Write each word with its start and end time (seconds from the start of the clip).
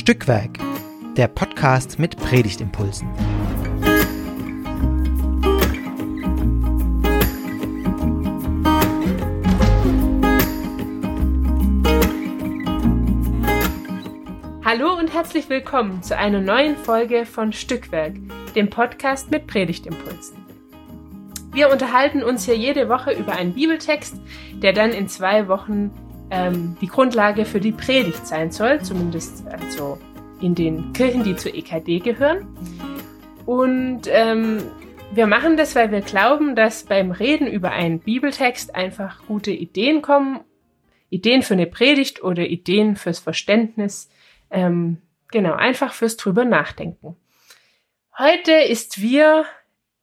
Stückwerk, 0.00 0.58
der 1.18 1.28
Podcast 1.28 1.98
mit 1.98 2.16
Predigtimpulsen. 2.16 3.06
Hallo 14.64 14.94
und 14.98 15.12
herzlich 15.12 15.50
willkommen 15.50 16.02
zu 16.02 16.16
einer 16.16 16.40
neuen 16.40 16.76
Folge 16.76 17.26
von 17.26 17.52
Stückwerk, 17.52 18.14
dem 18.54 18.70
Podcast 18.70 19.30
mit 19.30 19.46
Predigtimpulsen. 19.46 20.38
Wir 21.52 21.70
unterhalten 21.70 22.22
uns 22.22 22.46
hier 22.46 22.56
jede 22.56 22.88
Woche 22.88 23.12
über 23.12 23.32
einen 23.32 23.52
Bibeltext, 23.52 24.16
der 24.62 24.72
dann 24.72 24.92
in 24.92 25.08
zwei 25.08 25.46
Wochen 25.46 25.90
ähm, 26.30 26.76
die 26.80 26.86
Grundlage 26.86 27.44
für 27.44 27.60
die 27.60 27.72
Predigt 27.72 28.26
sein 28.26 28.50
soll, 28.50 28.80
zumindest 28.80 29.46
also 29.46 29.98
in 30.40 30.54
den 30.54 30.92
Kirchen, 30.92 31.24
die 31.24 31.36
zur 31.36 31.54
EKD 31.54 32.00
gehören. 32.00 32.46
Und 33.46 34.02
ähm, 34.06 34.62
wir 35.12 35.26
machen 35.26 35.56
das, 35.56 35.74
weil 35.74 35.90
wir 35.90 36.02
glauben, 36.02 36.54
dass 36.54 36.84
beim 36.84 37.10
Reden 37.10 37.46
über 37.46 37.72
einen 37.72 38.00
Bibeltext 38.00 38.74
einfach 38.74 39.26
gute 39.26 39.50
Ideen 39.50 40.02
kommen, 40.02 40.40
Ideen 41.08 41.42
für 41.42 41.54
eine 41.54 41.66
Predigt 41.66 42.22
oder 42.22 42.46
Ideen 42.46 42.94
fürs 42.94 43.18
Verständnis, 43.18 44.08
ähm, 44.50 44.98
genau, 45.32 45.54
einfach 45.54 45.92
fürs 45.92 46.16
drüber 46.16 46.44
nachdenken. 46.44 47.16
Heute 48.16 48.52
ist 48.52 49.00
wir, 49.00 49.44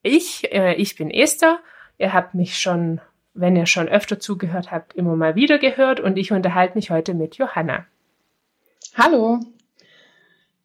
ich, 0.02 0.52
äh, 0.52 0.74
ich 0.74 0.96
bin 0.96 1.10
Esther, 1.10 1.60
ihr 1.96 2.12
habt 2.12 2.34
mich 2.34 2.58
schon 2.58 3.00
wenn 3.40 3.56
ihr 3.56 3.66
schon 3.66 3.88
öfter 3.88 4.18
zugehört 4.18 4.70
habt, 4.70 4.94
immer 4.94 5.16
mal 5.16 5.36
wieder 5.36 5.58
gehört 5.58 6.00
und 6.00 6.18
ich 6.18 6.32
unterhalte 6.32 6.76
mich 6.76 6.90
heute 6.90 7.14
mit 7.14 7.36
Johanna. 7.36 7.86
Hallo. 8.96 9.40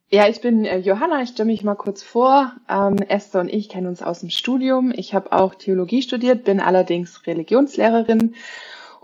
Ja, 0.09 0.28
ich 0.28 0.42
bin 0.42 0.66
äh, 0.66 0.78
Johanna, 0.78 1.22
ich 1.22 1.30
stelle 1.30 1.47
mich 1.47 1.64
mal 1.64 1.75
kurz 1.75 2.03
vor. 2.03 2.53
Ähm, 2.70 2.97
Esther 2.97 3.42
und 3.42 3.50
ich 3.50 3.70
kennen 3.70 3.88
uns 3.88 4.02
aus 4.02 4.20
dem 4.20 4.30
Studium. 4.30 4.92
Ich 4.95 5.14
habe 5.14 5.31
auch 5.31 5.56
Theologie 5.56 6.02
studiert, 6.02 6.44
bin 6.44 6.59
allerdings 6.59 7.25
Religionslehrerin 7.25 8.36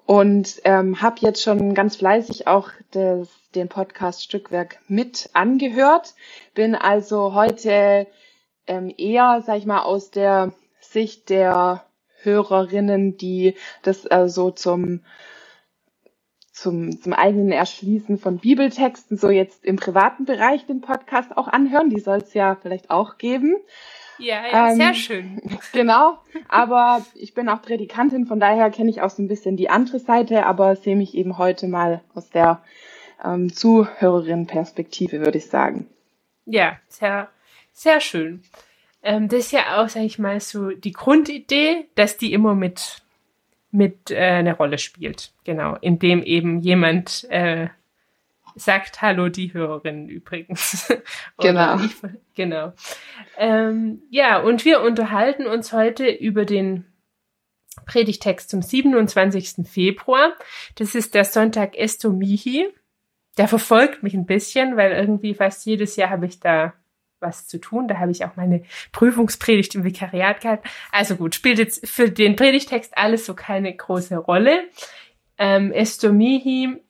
und 0.06 0.62
ähm, 0.66 1.02
habe 1.02 1.18
jetzt 1.20 1.44
schon 1.44 1.74
ganz 1.74 1.96
fleißig 1.96 2.48
auch 2.48 2.70
das, 2.92 3.28
den 3.56 3.70
Podcast 3.70 4.24
Stückwerk 4.24 4.80
mit 4.88 5.30
angehört. 5.34 6.14
Bin 6.54 6.76
also 6.76 7.34
heute 7.34 8.08
ähm, 8.68 8.94
eher, 8.98 9.44
sag 9.46 9.58
ich 9.58 9.66
mal, 9.66 9.82
aus 9.82 10.12
der 10.12 10.54
Sicht 10.80 11.30
der 11.30 11.86
Hörerinnen, 12.24 13.18
die 13.18 13.56
das 13.82 14.06
äh, 14.06 14.28
so 14.28 14.52
zum 14.52 15.02
zum, 16.60 17.02
zum 17.02 17.14
eigenen 17.14 17.52
Erschließen 17.52 18.18
von 18.18 18.38
Bibeltexten 18.40 19.18
so 19.18 19.30
jetzt 19.30 19.64
im 19.64 19.78
privaten 19.78 20.26
Bereich 20.26 20.66
den 20.66 20.82
Podcast 20.82 21.38
auch 21.38 21.48
anhören. 21.48 21.90
Die 21.90 22.02
soll 22.02 22.18
es 22.18 22.34
ja 22.34 22.58
vielleicht 22.62 22.90
auch 22.90 23.18
geben. 23.18 23.56
Ja, 24.18 24.46
ja, 24.46 24.72
ähm, 24.72 24.76
sehr 24.76 24.94
schön. 24.94 25.42
Genau, 25.72 26.18
aber 26.50 27.06
ich 27.16 27.34
bin 27.34 27.48
auch 27.48 27.62
Predikantin, 27.62 28.26
von 28.26 28.40
daher 28.40 28.70
kenne 28.70 28.90
ich 28.90 29.02
auch 29.02 29.10
so 29.10 29.22
ein 29.22 29.28
bisschen 29.28 29.56
die 29.56 29.70
andere 29.70 30.00
Seite, 30.00 30.46
aber 30.46 30.76
sehe 30.76 30.96
mich 30.96 31.16
eben 31.16 31.38
heute 31.38 31.68
mal 31.68 32.02
aus 32.14 32.30
der 32.30 32.62
ähm, 33.24 33.54
Zuhörerin-Perspektive, 33.54 35.20
würde 35.20 35.38
ich 35.38 35.48
sagen. 35.48 35.88
Ja, 36.46 36.80
sehr, 36.88 37.30
sehr 37.72 38.02
schön. 38.02 38.44
Ähm, 39.02 39.28
das 39.30 39.40
ist 39.40 39.52
ja 39.52 39.82
auch, 39.82 39.90
sag 39.90 40.04
ich 40.04 40.20
mal, 40.20 40.40
so 40.40 40.72
die 40.72 40.92
Grundidee, 40.92 41.88
dass 41.96 42.18
die 42.18 42.34
immer 42.34 42.56
mit, 42.56 43.02
mit 43.72 44.12
äh, 44.12 44.18
eine 44.18 44.56
Rolle 44.56 44.78
spielt. 44.78 45.32
Genau, 45.44 45.78
indem 45.82 46.22
eben 46.24 46.60
jemand 46.60 47.26
äh, 47.30 47.70
sagt, 48.56 49.02
hallo, 49.02 49.30
die 49.30 49.54
Hörerin 49.54 50.10
übrigens. 50.10 50.92
genau. 51.40 51.80
Ich, 51.80 51.96
genau. 52.36 52.74
Ähm, 53.38 54.02
ja, 54.10 54.40
und 54.40 54.66
wir 54.66 54.82
unterhalten 54.82 55.48
uns 55.48 55.72
heute 55.72 56.10
über 56.10 56.46
den 56.46 56.86
Predigtext 57.86 58.50
zum 58.50 58.62
27. 58.62 59.68
Februar. 59.68 60.34
Das 60.76 60.96
ist 60.96 61.14
der 61.14 61.26
Sonntag 61.26 61.78
Estomihi. 61.78 62.68
Der 63.38 63.48
verfolgt 63.48 64.04
mich 64.04 64.14
ein 64.14 64.26
bisschen, 64.26 64.76
weil 64.76 64.92
irgendwie 64.92 65.34
fast 65.34 65.66
jedes 65.66 65.96
Jahr 65.96 66.10
habe 66.10 66.26
ich 66.26 66.40
da 66.40 66.74
was 67.20 67.48
zu 67.48 67.60
tun. 67.60 67.88
Da 67.88 68.00
habe 68.00 68.12
ich 68.12 68.26
auch 68.26 68.36
meine 68.36 68.64
Prüfungspredigt 68.92 69.76
im 69.76 69.84
Vikariat 69.84 70.42
gehalten. 70.42 70.68
Also 70.92 71.16
gut, 71.16 71.36
spielt 71.36 71.60
jetzt 71.60 71.88
für 71.88 72.10
den 72.10 72.36
Predigtext 72.36 72.98
alles 72.98 73.26
so 73.26 73.34
keine 73.34 73.76
große 73.76 74.18
Rolle. 74.18 74.70
Ähm, 75.38 75.72
Estomihi 75.72 76.82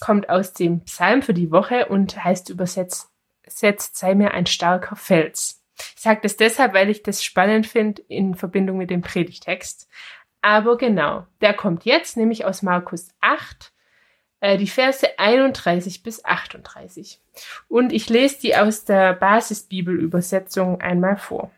kommt 0.00 0.28
aus 0.28 0.52
dem 0.52 0.80
Psalm 0.84 1.22
für 1.22 1.34
die 1.34 1.50
Woche 1.50 1.86
und 1.86 2.22
heißt 2.22 2.50
übersetzt, 2.50 3.08
setzt 3.46 3.96
sei 3.96 4.14
mir 4.14 4.32
ein 4.32 4.46
starker 4.46 4.96
Fels. 4.96 5.62
Ich 5.94 6.02
sage 6.02 6.20
das 6.22 6.36
deshalb, 6.36 6.74
weil 6.74 6.90
ich 6.90 7.02
das 7.02 7.22
spannend 7.22 7.66
finde 7.66 8.02
in 8.08 8.34
Verbindung 8.34 8.78
mit 8.78 8.90
dem 8.90 9.02
Predigtext. 9.02 9.88
Aber 10.40 10.76
genau, 10.76 11.26
der 11.40 11.54
kommt 11.54 11.84
jetzt, 11.84 12.16
nämlich 12.16 12.44
aus 12.44 12.62
Markus 12.62 13.08
8, 13.20 13.72
äh, 14.46 14.58
die 14.58 14.68
Verse 14.68 15.18
31 15.18 16.04
bis 16.04 16.24
38. 16.24 17.20
Und 17.66 17.92
ich 17.92 18.08
lese 18.08 18.40
die 18.40 18.54
aus 18.54 18.84
der 18.84 19.12
Basisbibelübersetzung 19.12 20.80
einmal 20.80 21.16
vor. 21.16 21.50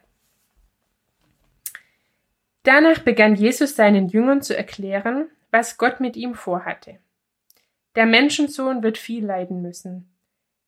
Danach 2.62 3.00
begann 3.00 3.34
Jesus 3.34 3.76
seinen 3.76 4.08
Jüngern 4.08 4.40
zu 4.40 4.56
erklären, 4.56 5.28
was 5.50 5.76
Gott 5.76 6.00
mit 6.00 6.16
ihm 6.16 6.34
vorhatte. 6.34 6.98
Der 7.94 8.06
Menschensohn 8.06 8.82
wird 8.82 8.96
viel 8.96 9.24
leiden 9.24 9.60
müssen. 9.60 10.10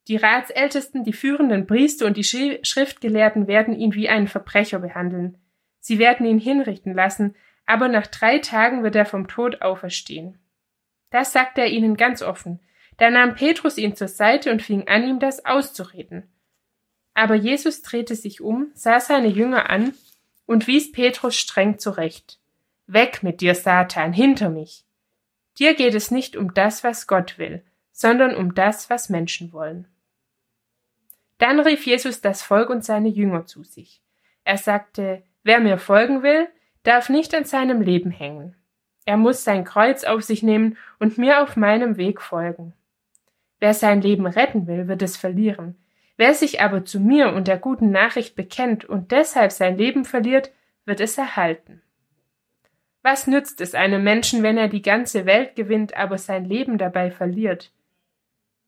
Die 0.09 0.17
Ratsältesten, 0.17 1.05
die 1.05 1.13
führenden 1.15 1.67
Priester 1.67 2.05
und 2.05 2.19
die 2.19 2.25
Schriftgelehrten 2.25 3.47
werden 3.47 3.75
ihn 3.75 3.95
wie 3.95 4.11
einen 4.11 4.29
Verbrecher 4.29 4.79
behandeln. 4.79 5.39
Sie 5.79 5.99
werden 5.99 6.27
ihn 6.27 6.39
hinrichten 6.39 6.93
lassen, 6.93 7.35
aber 7.65 7.89
nach 7.89 8.07
drei 8.07 8.41
Tagen 8.41 8.83
wird 8.83 8.95
er 8.95 9.07
vom 9.07 9.27
Tod 9.27 9.63
auferstehen. 9.63 10.39
Das 11.11 11.33
sagte 11.33 11.61
er 11.61 11.69
ihnen 11.69 11.97
ganz 11.97 12.23
offen. 12.23 12.61
Da 12.97 13.11
nahm 13.11 13.35
Petrus 13.35 13.79
ihn 13.79 13.97
zur 13.97 14.09
Seite 14.09 14.51
und 14.53 14.63
fing 14.63 14.87
an, 14.89 15.05
ihm 15.05 15.19
das 15.19 15.45
auszureden. 15.45 16.29
Aber 17.15 17.35
Jesus 17.35 17.83
drehte 17.83 18.15
sich 18.15 18.41
um, 18.41 18.71
sah 18.75 19.01
seine 19.01 19.29
Jünger 19.29 19.69
an 19.71 19.95
und 20.47 20.67
wies 20.67 20.93
Petrus 20.93 21.37
streng 21.37 21.79
zurecht. 21.79 22.39
Weg 22.87 23.23
mit 23.23 23.41
dir, 23.41 23.55
Satan, 23.55 24.13
hinter 24.13 24.51
mich. 24.51 24.85
Dir 25.59 25.75
geht 25.75 25.95
es 25.95 26.11
nicht 26.11 26.37
um 26.37 26.55
das, 26.55 26.85
was 26.85 27.07
Gott 27.07 27.39
will, 27.39 27.63
sondern 27.93 28.35
um 28.35 28.55
das, 28.55 28.91
was 28.91 29.09
Menschen 29.09 29.53
wollen. 29.53 29.87
Dann 31.39 31.61
rief 31.61 31.87
Jesus 31.87 32.21
das 32.21 32.43
Volk 32.43 32.69
und 32.69 32.85
seine 32.85 33.09
Jünger 33.09 33.47
zu 33.47 33.65
sich. 33.65 34.03
Er 34.45 34.59
sagte, 34.59 35.23
wer 35.43 35.61
mir 35.61 35.79
folgen 35.79 36.23
will, 36.23 36.49
darf 36.83 37.09
nicht 37.09 37.35
an 37.35 37.45
seinem 37.45 37.81
Leben 37.81 38.11
hängen. 38.11 38.57
Er 39.05 39.17
muss 39.17 39.45
sein 39.45 39.65
Kreuz 39.65 40.05
auf 40.05 40.23
sich 40.23 40.43
nehmen 40.43 40.77
und 40.99 41.19
mir 41.19 41.43
auf 41.43 41.57
meinem 41.57 41.97
Weg 41.97 42.21
folgen. 42.21 42.75
Wer 43.59 43.75
sein 43.75 44.01
Leben 44.01 44.27
retten 44.27 44.67
will, 44.67 44.89
wird 44.89 45.03
es 45.03 45.17
verlieren. 45.17 45.77
Wer 46.17 46.35
sich 46.35 46.61
aber 46.61 46.85
zu 46.85 47.01
mir 47.01 47.33
und 47.33 47.49
der 47.49 47.59
guten 47.59 47.91
Nachricht 47.91 48.37
bekennt 48.37 48.85
und 48.85 49.11
deshalb 49.11 49.53
sein 49.53 49.77
Leben 49.77 50.05
verliert, 50.05 50.53
wird 50.85 51.01
es 51.01 51.17
erhalten. 51.17 51.83
Was 53.03 53.27
nützt 53.27 53.61
es 53.61 53.75
einem 53.75 54.05
Menschen, 54.05 54.43
wenn 54.43 54.59
er 54.59 54.69
die 54.69 54.83
ganze 54.83 55.25
Welt 55.25 55.57
gewinnt, 55.57 55.97
aber 55.97 56.19
sein 56.19 56.45
Leben 56.45 56.77
dabei 56.77 57.11
verliert? 57.11 57.73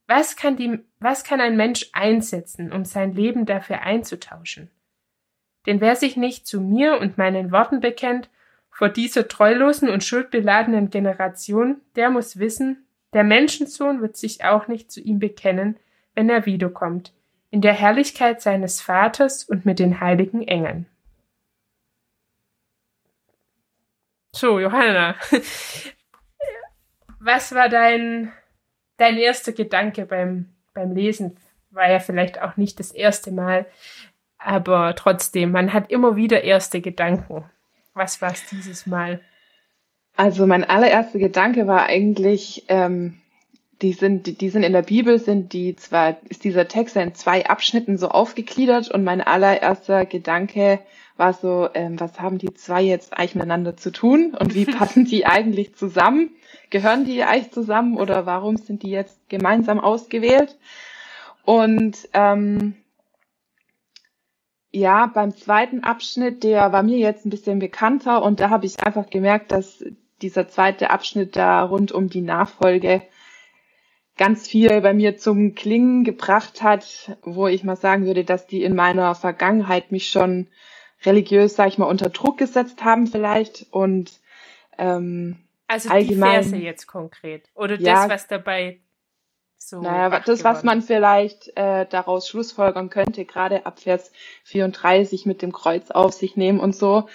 Was 0.06 0.36
kann, 0.36 0.56
die, 0.56 0.80
was 0.98 1.24
kann 1.24 1.40
ein 1.40 1.56
Mensch 1.56 1.90
einsetzen, 1.92 2.72
um 2.72 2.84
sein 2.84 3.14
Leben 3.14 3.44
dafür 3.44 3.82
einzutauschen? 3.82 4.70
Denn 5.66 5.80
wer 5.80 5.96
sich 5.96 6.16
nicht 6.16 6.46
zu 6.46 6.60
mir 6.60 6.98
und 6.98 7.18
meinen 7.18 7.52
Worten 7.52 7.80
bekennt 7.80 8.28
vor 8.72 8.88
dieser 8.88 9.28
treulosen 9.28 9.90
und 9.90 10.02
schuldbeladenen 10.02 10.90
Generation, 10.90 11.80
der 11.94 12.10
muss 12.10 12.38
wissen, 12.38 12.86
der 13.12 13.22
Menschensohn 13.22 14.00
wird 14.00 14.16
sich 14.16 14.44
auch 14.44 14.66
nicht 14.66 14.90
zu 14.90 15.00
ihm 15.00 15.18
bekennen, 15.18 15.78
wenn 16.14 16.30
er 16.30 16.46
wiederkommt, 16.46 17.12
in 17.50 17.60
der 17.60 17.74
Herrlichkeit 17.74 18.40
seines 18.40 18.80
Vaters 18.80 19.44
und 19.44 19.66
mit 19.66 19.78
den 19.78 20.00
heiligen 20.00 20.48
Engeln. 20.48 20.86
So, 24.34 24.58
Johanna, 24.58 25.16
was 27.20 27.54
war 27.54 27.68
dein, 27.68 28.32
dein 28.96 29.18
erster 29.18 29.52
Gedanke 29.52 30.06
beim, 30.06 30.48
beim 30.72 30.92
Lesen? 30.92 31.36
War 31.70 31.90
ja 31.90 32.00
vielleicht 32.00 32.40
auch 32.40 32.56
nicht 32.56 32.80
das 32.80 32.90
erste 32.90 33.30
Mal, 33.30 33.66
aber 34.38 34.94
trotzdem, 34.96 35.52
man 35.52 35.74
hat 35.74 35.90
immer 35.90 36.16
wieder 36.16 36.42
erste 36.42 36.80
Gedanken. 36.80 37.44
Was 37.94 38.22
war 38.22 38.32
es 38.32 38.46
dieses 38.46 38.86
Mal? 38.86 39.20
Also 40.16 40.46
mein 40.46 40.64
allererster 40.64 41.18
Gedanke 41.18 41.66
war 41.66 41.86
eigentlich, 41.86 42.64
ähm, 42.68 43.18
die 43.80 43.92
sind, 43.92 44.26
die, 44.26 44.34
die 44.34 44.50
sind 44.50 44.62
in 44.62 44.72
der 44.72 44.82
Bibel, 44.82 45.18
sind 45.18 45.52
die 45.52 45.74
zwar, 45.76 46.16
ist 46.28 46.44
dieser 46.44 46.68
Text 46.68 46.96
in 46.96 47.14
zwei 47.14 47.46
Abschnitten 47.46 47.98
so 47.98 48.08
aufgegliedert 48.08 48.90
und 48.90 49.04
mein 49.04 49.20
allererster 49.20 50.06
Gedanke 50.06 50.80
war 51.16 51.32
so, 51.32 51.68
ähm, 51.74 51.98
was 51.98 52.20
haben 52.20 52.38
die 52.38 52.54
zwei 52.54 52.82
jetzt 52.82 53.12
eigentlich 53.12 53.34
miteinander 53.34 53.76
zu 53.76 53.90
tun 53.90 54.34
und 54.38 54.54
wie 54.54 54.64
passen 54.78 55.04
die 55.04 55.26
eigentlich 55.26 55.74
zusammen? 55.74 56.30
Gehören 56.70 57.04
die 57.04 57.22
eigentlich 57.22 57.52
zusammen 57.52 57.96
oder 57.96 58.24
warum 58.24 58.56
sind 58.56 58.82
die 58.82 58.90
jetzt 58.90 59.18
gemeinsam 59.28 59.80
ausgewählt? 59.80 60.56
Und 61.44 62.08
ähm, 62.12 62.76
ja, 64.72 65.06
beim 65.06 65.36
zweiten 65.36 65.84
Abschnitt, 65.84 66.42
der 66.42 66.72
war 66.72 66.82
mir 66.82 66.98
jetzt 66.98 67.26
ein 67.26 67.30
bisschen 67.30 67.58
bekannter 67.58 68.22
und 68.22 68.40
da 68.40 68.50
habe 68.50 68.66
ich 68.66 68.80
einfach 68.80 69.10
gemerkt, 69.10 69.52
dass 69.52 69.84
dieser 70.22 70.48
zweite 70.48 70.90
Abschnitt 70.90 71.36
da 71.36 71.62
rund 71.62 71.92
um 71.92 72.08
die 72.08 72.22
Nachfolge 72.22 73.02
ganz 74.16 74.48
viel 74.48 74.80
bei 74.80 74.94
mir 74.94 75.16
zum 75.18 75.54
Klingen 75.54 76.04
gebracht 76.04 76.62
hat, 76.62 77.16
wo 77.22 77.48
ich 77.48 77.64
mal 77.64 77.76
sagen 77.76 78.06
würde, 78.06 78.24
dass 78.24 78.46
die 78.46 78.62
in 78.62 78.74
meiner 78.74 79.14
Vergangenheit 79.14 79.92
mich 79.92 80.10
schon 80.10 80.48
religiös, 81.04 81.56
sag 81.56 81.68
ich 81.68 81.78
mal, 81.78 81.86
unter 81.86 82.10
Druck 82.10 82.38
gesetzt 82.38 82.84
haben 82.84 83.06
vielleicht 83.06 83.66
und 83.70 84.20
ähm, 84.78 85.36
Also 85.66 85.90
allgemein, 85.90 86.42
die 86.42 86.48
Verse 86.48 86.56
jetzt 86.56 86.86
konkret. 86.86 87.48
Oder 87.54 87.80
Ja. 87.80 88.02
das, 88.02 88.08
was 88.08 88.26
dabei 88.28 88.78
so. 89.68 89.80
naja, 89.80 90.20
das, 90.20 90.44
was 90.44 90.58
geworden 90.58 90.66
man 90.66 90.82
vielleicht 90.82 91.56
äh, 91.56 91.86
daraus 91.86 92.28
schlussfolgern 92.28 92.90
könnte, 92.90 93.24
gerade 93.24 93.66
ab 93.66 93.80
Vers 93.80 94.12
34 94.44 95.26
mit 95.26 95.42
dem 95.42 95.52
Kreuz 95.52 95.90
auf 95.90 96.12
sich 96.12 96.36
nehmen 96.36 96.60
und 96.60 96.74
so. 96.74 97.08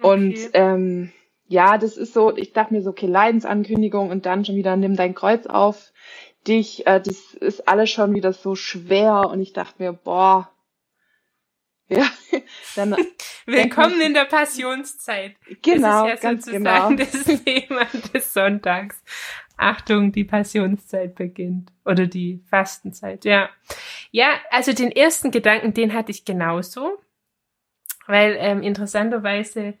Und 0.00 0.32
Okay. 0.32 0.50
ähm, 0.52 1.12
ja, 1.48 1.78
das 1.78 1.96
ist 1.96 2.12
so, 2.12 2.36
ich 2.36 2.52
dachte 2.52 2.74
mir 2.74 2.82
so, 2.82 2.90
okay, 2.90 3.06
Leidensankündigung 3.06 4.10
und 4.10 4.26
dann 4.26 4.44
schon 4.44 4.56
wieder 4.56 4.76
nimm 4.76 4.96
dein 4.96 5.14
Kreuz 5.14 5.46
auf 5.46 5.92
dich. 6.46 6.86
Äh, 6.86 7.00
das 7.00 7.34
ist 7.34 7.68
alles 7.68 7.90
schon 7.90 8.14
wieder 8.14 8.32
so 8.32 8.54
schwer 8.56 9.28
und 9.30 9.40
ich 9.40 9.52
dachte 9.52 9.82
mir, 9.82 9.92
boah, 9.92 10.50
ja, 11.88 12.06
dann 12.74 12.96
Willkommen 13.46 14.00
in 14.00 14.12
der 14.12 14.24
Passionszeit. 14.24 15.36
genau, 15.62 16.08
das 16.08 16.14
ist 16.16 16.22
ja 16.24 16.30
ganz 16.30 16.46
genau. 16.46 16.90
sozusagen 16.90 16.96
das 17.26 17.44
Thema 17.44 17.84
des 18.12 18.34
Sonntags. 18.34 19.00
Achtung, 19.56 20.12
die 20.12 20.24
Passionszeit 20.24 21.14
beginnt. 21.14 21.72
Oder 21.84 22.06
die 22.06 22.40
Fastenzeit, 22.50 23.24
ja. 23.24 23.48
Ja, 24.10 24.28
also 24.50 24.72
den 24.72 24.90
ersten 24.92 25.30
Gedanken, 25.30 25.72
den 25.74 25.92
hatte 25.94 26.10
ich 26.10 26.24
genauso. 26.24 26.98
Weil 28.06 28.36
ähm, 28.38 28.62
interessanterweise 28.62 29.74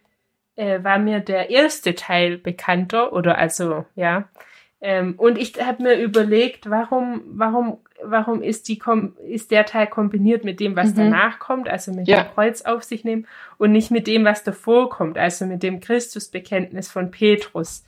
äh, 0.56 0.82
war 0.82 0.98
mir 0.98 1.20
der 1.20 1.50
erste 1.50 1.94
Teil 1.94 2.38
bekannter 2.38 3.12
oder 3.12 3.38
also, 3.38 3.84
ja. 3.94 4.28
Ähm, 4.80 5.14
und 5.16 5.38
ich 5.38 5.54
habe 5.64 5.82
mir 5.82 5.94
überlegt, 5.98 6.68
warum, 6.68 7.22
warum, 7.26 7.78
warum 8.02 8.42
ist 8.42 8.68
die 8.68 8.78
kom 8.78 9.16
ist 9.26 9.50
der 9.50 9.64
Teil 9.64 9.86
kombiniert 9.86 10.44
mit 10.44 10.60
dem, 10.60 10.76
was 10.76 10.92
Mhm. 10.92 10.96
danach 10.96 11.38
kommt, 11.38 11.68
also 11.68 11.92
mit 11.92 12.08
Ja. 12.08 12.24
dem 12.24 12.32
Kreuz 12.34 12.62
auf 12.62 12.82
sich 12.82 13.04
nehmen 13.04 13.26
und 13.58 13.72
nicht 13.72 13.90
mit 13.90 14.06
dem, 14.06 14.24
was 14.24 14.44
davor 14.44 14.90
kommt, 14.90 15.16
also 15.18 15.46
mit 15.46 15.62
dem 15.62 15.80
Christusbekenntnis 15.80 16.90
von 16.90 17.10
Petrus. 17.10 17.84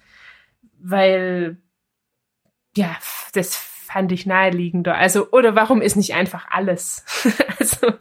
Weil, 0.81 1.57
ja, 2.79 2.97
das 3.33 3.57
fand 3.57 4.13
ich 4.13 4.25
naheliegender. 4.25 4.95
Also, 4.95 5.31
oder 5.31 5.55
warum 5.57 5.83
ist 5.83 5.97
nicht 5.97 6.15
einfach 6.15 6.47
alles? 6.51 7.05
also, 7.59 7.93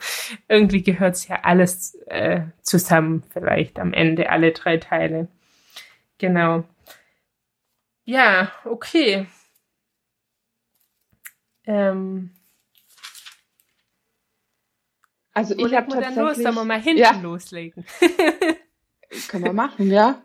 irgendwie 0.47 0.83
gehört's 0.83 1.27
ja 1.27 1.39
alles 1.43 1.95
äh, 2.05 2.41
zusammen, 2.61 3.23
vielleicht 3.33 3.79
am 3.79 3.93
Ende, 3.93 4.29
alle 4.29 4.51
drei 4.51 4.77
Teile. 4.77 5.27
Genau. 6.19 6.63
Ja, 8.05 8.51
okay. 8.65 9.25
Ähm, 11.65 12.31
Also 15.33 15.55
ich 15.57 15.73
habe 15.73 15.87
wir 15.87 16.01
dann 16.01 16.15
los? 16.15 16.15
tatsächlich, 16.15 16.43
Sollen 16.43 16.55
wir 16.55 16.63
mal 16.65 16.81
hinten 16.81 17.01
Ja. 17.01 17.11
loslegen? 17.19 17.85
können 19.29 19.43
wir 19.43 19.53
machen, 19.53 19.89
ja. 19.91 20.21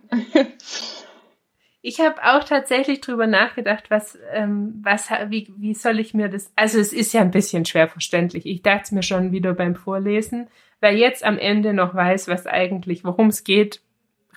Ich 1.84 2.00
habe 2.00 2.22
auch 2.22 2.44
tatsächlich 2.44 3.00
drüber 3.00 3.26
nachgedacht, 3.26 3.90
was, 3.90 4.16
ähm, 4.32 4.80
was, 4.82 5.10
wie, 5.28 5.52
wie 5.56 5.74
soll 5.74 5.98
ich 5.98 6.14
mir 6.14 6.28
das, 6.28 6.52
also 6.54 6.78
es 6.78 6.92
ist 6.92 7.12
ja 7.12 7.20
ein 7.22 7.32
bisschen 7.32 7.64
schwer 7.64 7.88
verständlich. 7.88 8.46
Ich 8.46 8.62
dachte 8.62 8.82
es 8.84 8.92
mir 8.92 9.02
schon 9.02 9.32
wieder 9.32 9.52
beim 9.52 9.74
Vorlesen. 9.74 10.48
Wer 10.80 10.94
jetzt 10.94 11.24
am 11.24 11.38
Ende 11.38 11.74
noch 11.74 11.92
weiß, 11.94 12.28
was 12.28 12.46
eigentlich, 12.46 13.04
worum 13.04 13.28
es 13.28 13.42
geht, 13.42 13.80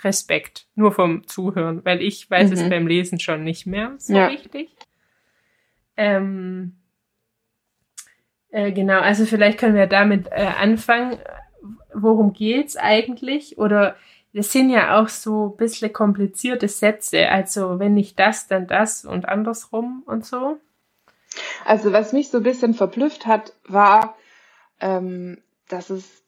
Respekt. 0.04 0.66
Nur 0.76 0.92
vom 0.92 1.28
Zuhören, 1.28 1.86
weil 1.86 2.02
ich 2.02 2.30
weiß 2.30 2.52
es 2.52 2.64
Mhm. 2.64 2.70
beim 2.70 2.88
Lesen 2.88 3.20
schon 3.20 3.44
nicht 3.44 3.66
mehr 3.68 3.94
so 4.00 4.16
Ja. 4.16 4.26
richtig. 4.28 4.70
Ähm, 5.98 6.76
äh, 8.50 8.72
genau, 8.72 9.00
also 9.00 9.26
vielleicht 9.26 9.58
können 9.60 9.76
wir 9.76 9.88
damit 9.88 10.28
äh, 10.32 10.48
anfangen. 10.60 11.18
Worum 11.94 12.34
geht's 12.34 12.76
eigentlich? 12.76 13.58
Oder 13.58 13.96
das 14.36 14.52
sind 14.52 14.70
ja 14.70 15.00
auch 15.00 15.08
so 15.08 15.54
ein 15.54 15.56
bisschen 15.58 15.94
komplizierte 15.94 16.68
Sätze. 16.68 17.30
Also 17.30 17.80
wenn 17.80 17.94
nicht 17.94 18.20
das, 18.20 18.48
dann 18.48 18.68
das 18.68 19.06
und 19.06 19.30
andersrum 19.30 20.04
und 20.06 20.26
so. 20.26 20.58
Also 21.64 21.94
was 21.94 22.12
mich 22.12 22.30
so 22.30 22.38
ein 22.38 22.44
bisschen 22.44 22.74
verblüfft 22.74 23.26
hat, 23.26 23.54
war, 23.66 24.18
ähm, 24.82 25.42
dass 25.70 25.90
es, 25.90 26.22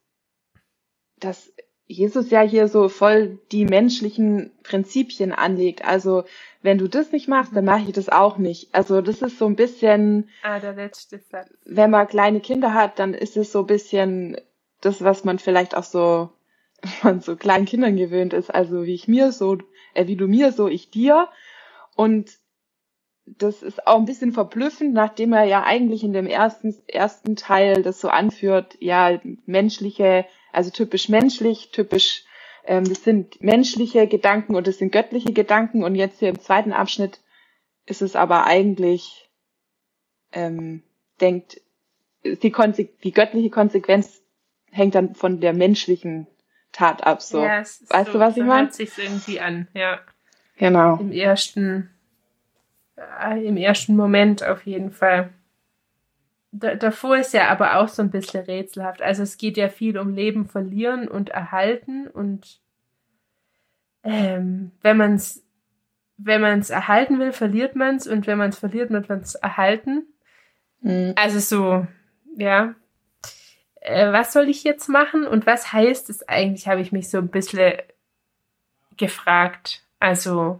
dass 1.20 1.52
Jesus 1.86 2.30
ja 2.30 2.42
hier 2.42 2.70
so 2.70 2.88
voll 2.88 3.40
die 3.52 3.66
menschlichen 3.66 4.52
Prinzipien 4.64 5.34
anlegt. 5.34 5.84
Also 5.84 6.24
wenn 6.62 6.78
du 6.78 6.88
das 6.88 7.12
nicht 7.12 7.28
machst, 7.28 7.54
dann 7.56 7.66
mache 7.66 7.84
ich 7.88 7.92
das 7.94 8.08
auch 8.08 8.38
nicht. 8.38 8.74
Also 8.74 9.02
das 9.02 9.22
ist 9.22 9.38
so 9.38 9.48
ein 9.48 9.58
bisschen, 9.58 10.30
Ah, 10.44 10.60
der 10.60 10.74
letzte 10.74 11.20
Satz. 11.30 11.50
wenn 11.66 11.92
man 11.92 12.08
kleine 12.08 12.40
Kinder 12.40 12.74
hat, 12.74 13.00
dann 13.00 13.14
ist 13.14 13.36
es 13.36 13.52
so 13.52 13.60
ein 13.60 13.68
bisschen 13.68 14.38
das, 14.80 15.04
was 15.04 15.26
man 15.26 15.40
vielleicht 15.40 15.76
auch 15.76 15.84
so 15.84 16.30
von 17.02 17.22
so 17.22 17.36
kleinen 17.36 17.66
Kindern 17.66 17.96
gewöhnt 17.96 18.34
ist. 18.34 18.54
Also 18.54 18.86
wie 18.86 18.94
ich 18.94 19.08
mir 19.08 19.32
so, 19.32 19.58
äh, 19.94 20.08
wie 20.08 20.16
du 20.16 20.28
mir, 20.28 20.52
so 20.52 20.68
ich 20.68 20.90
dir. 20.90 21.28
Und 21.96 22.38
das 23.26 23.62
ist 23.62 23.86
auch 23.86 23.98
ein 23.98 24.06
bisschen 24.06 24.32
verblüffend, 24.32 24.94
nachdem 24.94 25.34
er 25.34 25.44
ja 25.44 25.64
eigentlich 25.64 26.04
in 26.04 26.14
dem 26.14 26.28
ersten, 26.28 26.76
ersten 26.88 27.36
Teil 27.36 27.84
das 27.84 28.00
so 28.00 28.08
anführt, 28.10 28.78
ja, 28.80 29.20
menschliche, 29.46 30.26
also 30.54 30.70
typisch 30.70 31.10
menschlich, 31.10 31.72
typisch, 31.72 32.24
ähm, 32.66 32.86
das 32.86 33.04
sind 33.04 33.42
menschliche 33.42 34.08
Gedanken 34.08 34.56
und 34.56 34.66
das 34.66 34.78
sind 34.78 34.94
göttliche 34.94 35.34
Gedanken 35.34 35.84
und 35.84 35.96
jetzt 35.96 36.20
hier 36.20 36.30
im 36.30 36.40
zweiten 36.40 36.72
Abschnitt 36.72 37.20
ist 37.86 38.02
es 38.02 38.16
aber 38.16 38.46
eigentlich, 38.46 39.30
ähm, 40.32 40.84
denkt, 41.20 41.62
die, 42.24 42.52
Konse 42.52 42.86
die 43.04 43.12
göttliche 43.12 43.50
Konsequenz 43.50 44.22
hängt 44.72 44.96
dann 44.96 45.16
von 45.16 45.40
der 45.40 45.54
menschlichen 45.54 46.28
Tat 46.72 47.06
ab, 47.06 47.22
so. 47.22 47.44
Ja, 47.44 47.60
es 47.60 47.82
ist 47.82 47.94
Weißt 47.94 48.08
so, 48.08 48.14
du, 48.14 48.20
was 48.20 48.38
ich 48.38 48.44
mein? 48.44 48.66
hört 48.66 48.74
sich's 48.74 48.98
irgendwie 48.98 49.40
an, 49.40 49.68
ja. 49.74 50.00
Genau. 50.58 50.98
Im 50.98 51.12
ersten, 51.12 51.90
äh, 52.96 53.46
im 53.46 53.58
ersten 53.58 53.96
Moment 53.96 54.44
auf 54.44 54.66
jeden 54.66 54.92
Fall. 54.92 55.30
Da, 56.52 56.76
davor 56.76 57.18
ist 57.18 57.34
ja 57.34 57.50
aber 57.50 57.78
auch 57.78 57.88
so 57.88 58.02
ein 58.02 58.10
bisschen 58.10 58.44
rätselhaft. 58.46 59.02
Also 59.02 59.24
es 59.24 59.38
geht 59.38 59.58
ja 59.58 59.70
viel 59.70 59.98
um 59.98 60.14
Leben 60.14 60.48
verlieren 60.48 61.08
und 61.08 61.30
erhalten 61.30 62.08
und 62.08 62.60
ähm, 64.04 64.72
wenn 64.82 64.98
man 64.98 65.16
es 65.16 65.44
wenn 66.18 66.42
man 66.42 66.60
es 66.60 66.70
erhalten 66.70 67.20
will, 67.20 67.32
verliert 67.32 67.76
man 67.76 67.96
es 67.96 68.08
und 68.08 68.28
wenn 68.28 68.40
man 68.40 68.50
es 68.50 68.58
verliert, 68.58 68.90
wird 68.90 69.08
man 69.08 69.20
es 69.20 69.36
erhalten. 69.36 70.08
Mhm. 70.82 71.14
Also 71.16 71.40
so, 71.40 71.88
ja. 72.36 72.74
Äh, 73.88 74.12
was 74.12 74.34
soll 74.34 74.50
ich 74.50 74.64
jetzt 74.64 74.90
machen 74.90 75.26
und 75.26 75.46
was 75.46 75.72
heißt 75.72 76.10
es 76.10 76.28
eigentlich, 76.28 76.68
habe 76.68 76.82
ich 76.82 76.92
mich 76.92 77.10
so 77.10 77.18
ein 77.18 77.30
bisschen 77.30 77.74
gefragt. 78.98 79.84
Also 80.00 80.60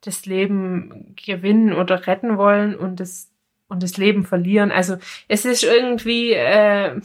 das 0.00 0.26
Leben 0.26 1.14
gewinnen 1.22 1.72
oder 1.72 2.06
retten 2.06 2.38
wollen 2.38 2.74
und 2.74 3.00
das 3.00 3.28
und 3.68 3.82
das 3.82 3.96
Leben 3.96 4.24
verlieren. 4.24 4.72
Also 4.72 4.96
es 5.28 5.44
ist 5.44 5.62
irgendwie 5.62 6.32
äh, 6.32 6.96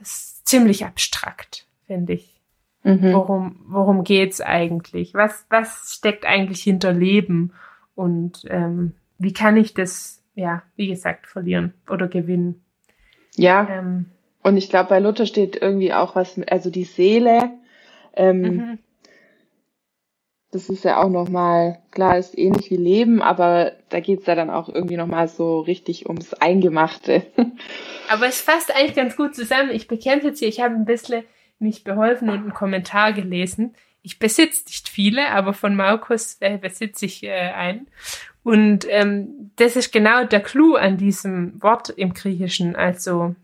es 0.00 0.36
ist 0.36 0.46
ziemlich 0.46 0.84
abstrakt, 0.84 1.66
finde 1.86 2.14
ich. 2.14 2.40
Mhm. 2.84 3.12
Worum, 3.12 3.60
worum 3.66 4.04
geht's 4.04 4.40
eigentlich? 4.40 5.14
Was, 5.14 5.46
was 5.48 5.94
steckt 5.94 6.24
eigentlich 6.24 6.62
hinter 6.62 6.92
Leben? 6.92 7.52
Und 7.94 8.44
ähm, 8.48 8.94
wie 9.18 9.32
kann 9.32 9.56
ich 9.56 9.74
das, 9.74 10.22
ja, 10.34 10.62
wie 10.76 10.88
gesagt, 10.88 11.26
verlieren 11.26 11.74
oder 11.88 12.08
gewinnen? 12.08 12.61
Ja, 13.36 13.66
Ähm, 13.70 14.06
und 14.42 14.56
ich 14.56 14.68
glaube, 14.68 14.88
bei 14.88 14.98
Luther 14.98 15.26
steht 15.26 15.60
irgendwie 15.60 15.92
auch 15.92 16.16
was, 16.16 16.40
also 16.48 16.70
die 16.70 16.84
Seele, 16.84 17.52
ähm, 18.14 18.40
mhm. 18.40 18.78
das 20.50 20.68
ist 20.68 20.84
ja 20.84 21.00
auch 21.02 21.08
nochmal, 21.08 21.78
klar, 21.92 22.18
ist 22.18 22.36
ähnlich 22.36 22.70
wie 22.70 22.76
Leben, 22.76 23.22
aber 23.22 23.72
da 23.88 24.00
geht's 24.00 24.26
ja 24.26 24.34
dann 24.34 24.50
auch 24.50 24.68
irgendwie 24.68 24.96
nochmal 24.96 25.28
so 25.28 25.60
richtig 25.60 26.08
ums 26.08 26.34
Eingemachte. 26.34 27.22
Aber 28.08 28.26
es 28.26 28.40
fasst 28.42 28.74
eigentlich 28.74 28.96
ganz 28.96 29.16
gut 29.16 29.34
zusammen. 29.34 29.70
Ich 29.70 29.88
bekenne 29.88 30.22
jetzt 30.22 30.40
hier, 30.40 30.48
ich 30.48 30.60
habe 30.60 30.74
ein 30.74 30.84
bisschen 30.84 31.24
mich 31.58 31.84
beholfen 31.84 32.28
und 32.28 32.40
einen 32.40 32.52
Kommentar 32.52 33.12
gelesen. 33.12 33.74
Ich 34.02 34.18
besitze 34.18 34.64
nicht 34.66 34.88
viele, 34.88 35.30
aber 35.30 35.54
von 35.54 35.76
Markus 35.76 36.36
äh, 36.40 36.58
besitze 36.58 37.06
ich 37.06 37.22
äh, 37.22 37.30
einen. 37.30 37.86
Und 38.42 38.86
ähm, 38.88 39.52
das 39.56 39.76
ist 39.76 39.92
genau 39.92 40.24
der 40.24 40.40
Clou 40.40 40.74
an 40.74 40.96
diesem 40.96 41.62
Wort 41.62 41.90
im 41.90 42.12
Griechischen. 42.12 42.74
Also 42.74 43.36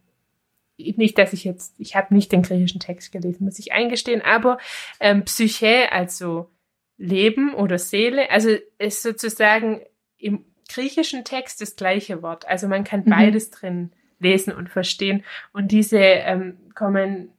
nicht, 0.77 1.19
dass 1.19 1.33
ich 1.33 1.45
jetzt, 1.45 1.75
ich 1.79 1.97
habe 1.97 2.15
nicht 2.15 2.31
den 2.33 2.43
griechischen 2.43 2.81
Text 2.81 3.13
gelesen, 3.13 3.45
muss 3.45 3.59
ich 3.59 3.73
eingestehen, 3.73 4.23
aber 4.23 4.59
ähm, 5.01 5.25
Psyche, 5.25 5.91
also 5.93 6.51
Leben 6.97 7.55
oder 7.55 7.79
Seele, 7.79 8.31
also 8.31 8.51
ist 8.79 9.03
sozusagen 9.03 9.83
im 10.17 10.45
griechischen 10.69 11.25
Text 11.25 11.61
das 11.61 11.77
gleiche 11.77 12.23
Wort. 12.23 12.47
Also 12.47 12.69
man 12.69 12.85
kann 12.85 13.01
Mhm. 13.01 13.11
beides 13.11 13.51
drin 13.51 13.93
lesen 14.21 14.53
und 14.53 14.69
verstehen. 14.69 15.25
Und 15.53 15.73
diese 15.73 15.99
ähm, 15.99 16.59
Kommentatorin, 16.75 17.33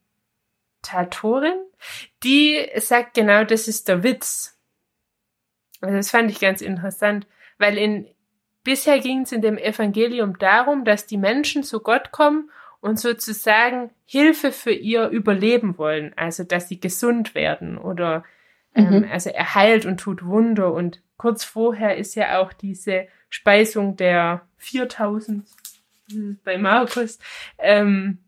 die 2.24 2.68
sagt 2.78 3.14
genau, 3.14 3.44
das 3.44 3.68
ist 3.68 3.88
der 3.88 4.04
Witz. 4.04 4.58
Also 5.82 5.96
das 5.96 6.10
fand 6.10 6.32
ich 6.32 6.40
ganz 6.40 6.62
interessant, 6.62 7.28
weil 7.60 7.78
in 7.78 8.08
bisher 8.64 9.00
ging 9.00 9.22
es 9.22 9.32
in 9.32 9.42
dem 9.42 9.58
Evangelium 9.58 10.38
darum, 10.40 10.86
dass 10.86 11.06
die 11.06 11.18
Menschen 11.18 11.64
zu 11.64 11.80
Gott 11.80 12.12
kommen 12.12 12.50
und 12.82 13.00
sozusagen 13.00 13.92
Hilfe 14.06 14.52
für 14.52 14.72
ihr 14.72 15.10
Überleben 15.10 15.78
wollen, 15.78 16.14
also 16.16 16.44
dass 16.44 16.68
sie 16.70 16.80
gesund 16.80 17.36
werden 17.36 17.78
oder 17.78 18.24
ähm, 18.76 19.02
Mhm. 19.02 19.08
also 19.12 19.30
er 19.30 19.56
heilt 19.56 19.86
und 19.86 20.00
tut 20.00 20.26
Wunder 20.26 20.74
und 20.74 21.02
kurz 21.18 21.44
vorher 21.44 21.98
ist 21.98 22.16
ja 22.16 22.40
auch 22.40 22.54
diese 22.54 23.08
Speisung 23.30 23.96
der 23.98 24.42
4000 24.58 25.46
hm, 26.12 26.40
bei 26.44 26.58
Markus. 26.58 27.20
Ähm, 27.58 28.20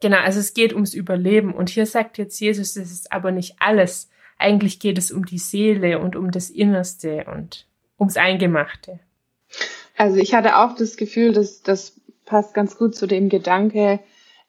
genau, 0.00 0.18
also 0.18 0.40
es 0.40 0.54
geht 0.54 0.72
ums 0.72 0.94
Überleben 0.94 1.52
und 1.52 1.68
hier 1.68 1.86
sagt 1.86 2.18
jetzt 2.18 2.40
Jesus, 2.40 2.74
das 2.74 2.90
ist 2.90 3.12
aber 3.12 3.32
nicht 3.32 3.56
alles. 3.58 4.10
Eigentlich 4.38 4.80
geht 4.80 4.98
es 4.98 5.10
um 5.10 5.26
die 5.26 5.38
Seele 5.38 5.98
und 5.98 6.16
um 6.16 6.30
das 6.30 6.48
Innerste 6.48 7.24
und 7.24 7.66
ums 8.00 8.16
Eingemachte. 8.16 8.98
Also 9.96 10.16
ich 10.16 10.34
hatte 10.34 10.56
auch 10.56 10.74
das 10.74 10.96
Gefühl, 10.96 11.32
dass 11.32 11.62
das 11.62 12.00
passt 12.24 12.54
ganz 12.54 12.76
gut 12.78 12.94
zu 12.94 13.06
dem 13.06 13.28
Gedanke, 13.28 14.00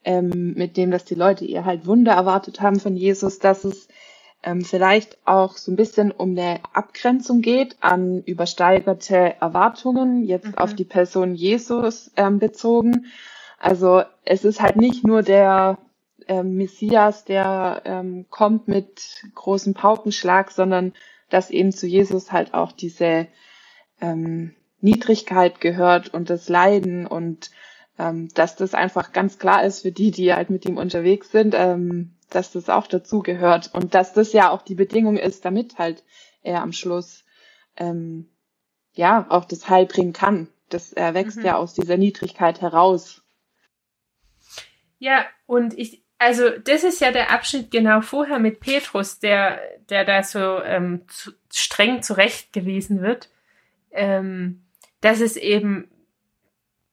ähm, 0.04 0.54
mit 0.56 0.78
dem, 0.78 0.92
dass 0.92 1.06
die 1.06 1.16
Leute 1.16 1.46
ihr 1.46 1.66
halt 1.66 1.86
Wunder 1.86 2.14
erwartet 2.14 2.62
haben 2.62 2.80
von 2.80 2.96
Jesus, 2.96 3.40
dass 3.40 3.64
es 3.66 3.88
ähm, 4.44 4.62
vielleicht 4.64 5.18
auch 5.26 5.58
so 5.58 5.72
ein 5.72 5.76
bisschen 5.76 6.12
um 6.12 6.32
eine 6.32 6.60
Abgrenzung 6.74 7.42
geht 7.42 7.76
an 7.82 8.24
übersteigerte 8.24 9.36
Erwartungen, 9.40 10.24
jetzt 10.26 10.48
Mhm. 10.48 10.58
auf 10.58 10.74
die 10.74 10.86
Person 10.86 11.36
Jesus 11.36 12.12
ähm, 12.18 12.40
bezogen. 12.40 13.06
Also 13.60 14.02
es 14.26 14.44
ist 14.44 14.62
halt 14.62 14.78
nicht 14.78 15.06
nur 15.06 15.22
der 15.22 15.78
ähm, 16.28 16.56
Messias, 16.56 17.26
der 17.26 17.82
ähm, 17.86 18.26
kommt 18.32 18.68
mit 18.68 19.24
großem 19.36 19.76
Paukenschlag, 19.76 20.50
sondern 20.50 20.94
dass 21.32 21.50
eben 21.50 21.72
zu 21.72 21.88
Jesus 21.88 22.32
halt 22.32 22.54
auch 22.54 22.72
diese 22.72 23.28
ähm, 24.00 24.56
Niedrigkeit 24.80 25.62
gehört 25.62 26.14
und 26.14 26.30
das 26.30 26.50
Leiden 26.50 27.08
und 27.08 27.52
ähm, 27.98 28.30
dass 28.34 28.56
das 28.56 28.74
einfach 28.74 29.12
ganz 29.12 29.40
klar 29.40 29.64
ist 29.64 29.82
für 29.82 29.92
die, 29.92 30.12
die 30.12 30.34
halt 30.34 30.50
mit 30.50 30.66
ihm 30.66 30.78
unterwegs 30.78 31.32
sind, 31.32 31.54
ähm, 31.58 32.16
dass 32.30 32.52
das 32.52 32.70
auch 32.70 32.88
dazu 32.88 33.20
gehört 33.20 33.74
und 33.74 33.94
dass 33.94 34.14
das 34.14 34.34
ja 34.34 34.50
auch 34.50 34.62
die 34.62 34.76
Bedingung 34.76 35.18
ist, 35.18 35.46
damit 35.46 35.78
halt 35.78 36.04
er 36.42 36.62
am 36.62 36.74
Schluss 36.74 37.24
ähm, 37.78 38.30
ja 38.94 39.26
auch 39.30 39.46
das 39.46 39.70
Heil 39.70 39.86
bringen 39.86 40.14
kann. 40.14 40.48
Das 40.70 40.94
er 40.94 41.14
wächst 41.14 41.38
Mhm. 41.38 41.46
ja 41.46 41.58
aus 41.58 41.74
dieser 41.74 41.98
Niedrigkeit 41.98 42.62
heraus. 42.62 43.22
Ja, 44.98 45.26
und 45.46 45.78
ich, 45.78 46.04
also 46.22 46.52
das 46.52 46.84
ist 46.84 47.02
ja 47.02 47.12
der 47.12 47.32
Abschnitt 47.32 47.72
genau 47.72 48.02
vorher 48.02 48.38
mit 48.38 48.60
Petrus, 48.60 49.18
der, 49.18 49.60
der 49.90 50.06
da 50.06 50.22
so 50.22 50.62
ähm, 50.62 51.02
zu, 51.08 51.32
streng 51.52 52.04
zurechtgewiesen 52.04 53.02
wird, 53.02 53.30
ähm, 53.90 54.62
dass 55.02 55.20
es 55.20 55.36
eben, 55.36 55.90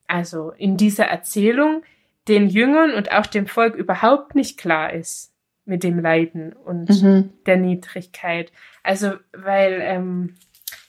also 0.07 0.49
in 0.57 0.77
dieser 0.77 1.05
Erzählung, 1.05 1.83
den 2.27 2.49
Jüngern 2.49 2.95
und 2.95 3.11
auch 3.11 3.27
dem 3.27 3.45
Volk 3.45 3.75
überhaupt 3.75 4.33
nicht 4.33 4.57
klar 4.57 4.91
ist 4.93 5.31
mit 5.63 5.83
dem 5.83 5.99
Leiden 5.99 6.53
und 6.53 6.89
Mhm. 6.89 7.29
der 7.45 7.57
Niedrigkeit. 7.57 8.51
Also, 8.81 9.13
weil 9.31 9.79
ähm, 9.79 10.37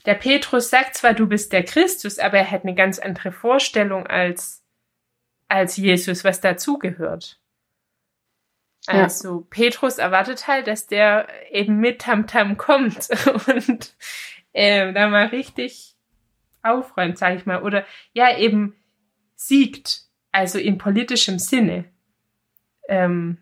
der 0.07 0.15
Petrus 0.15 0.71
sagt 0.71 0.95
zwar, 0.95 1.13
du 1.13 1.27
bist 1.27 1.53
der 1.53 1.63
Christus, 1.65 2.19
aber 2.19 2.39
er 2.39 2.51
hat 2.51 2.63
eine 2.65 2.75
ganz 2.75 2.99
andere 2.99 3.33
Vorstellung 3.33 4.07
als, 4.07 4.63
als 5.49 5.77
Jesus, 5.77 6.25
was 6.25 6.41
dazugehört. 6.41 7.40
Ja. 8.93 9.05
Also, 9.05 9.47
Petrus 9.51 9.99
erwartet 9.99 10.47
halt, 10.49 10.67
dass 10.67 10.87
der 10.87 11.29
eben 11.51 11.79
mit 11.79 12.01
Tamtam 12.01 12.57
kommt 12.57 13.09
und 13.49 13.95
ähm, 14.53 14.95
da 14.95 15.09
mal 15.09 15.27
richtig 15.27 15.95
aufräumt, 16.63 17.19
sag 17.19 17.37
ich 17.37 17.47
mal. 17.47 17.63
Oder 17.63 17.85
ja, 18.13 18.37
eben 18.37 18.75
siegt, 19.35 20.03
also 20.33 20.59
in 20.59 20.79
politischem 20.79 21.39
Sinne. 21.39 21.85
Ähm, 22.89 23.39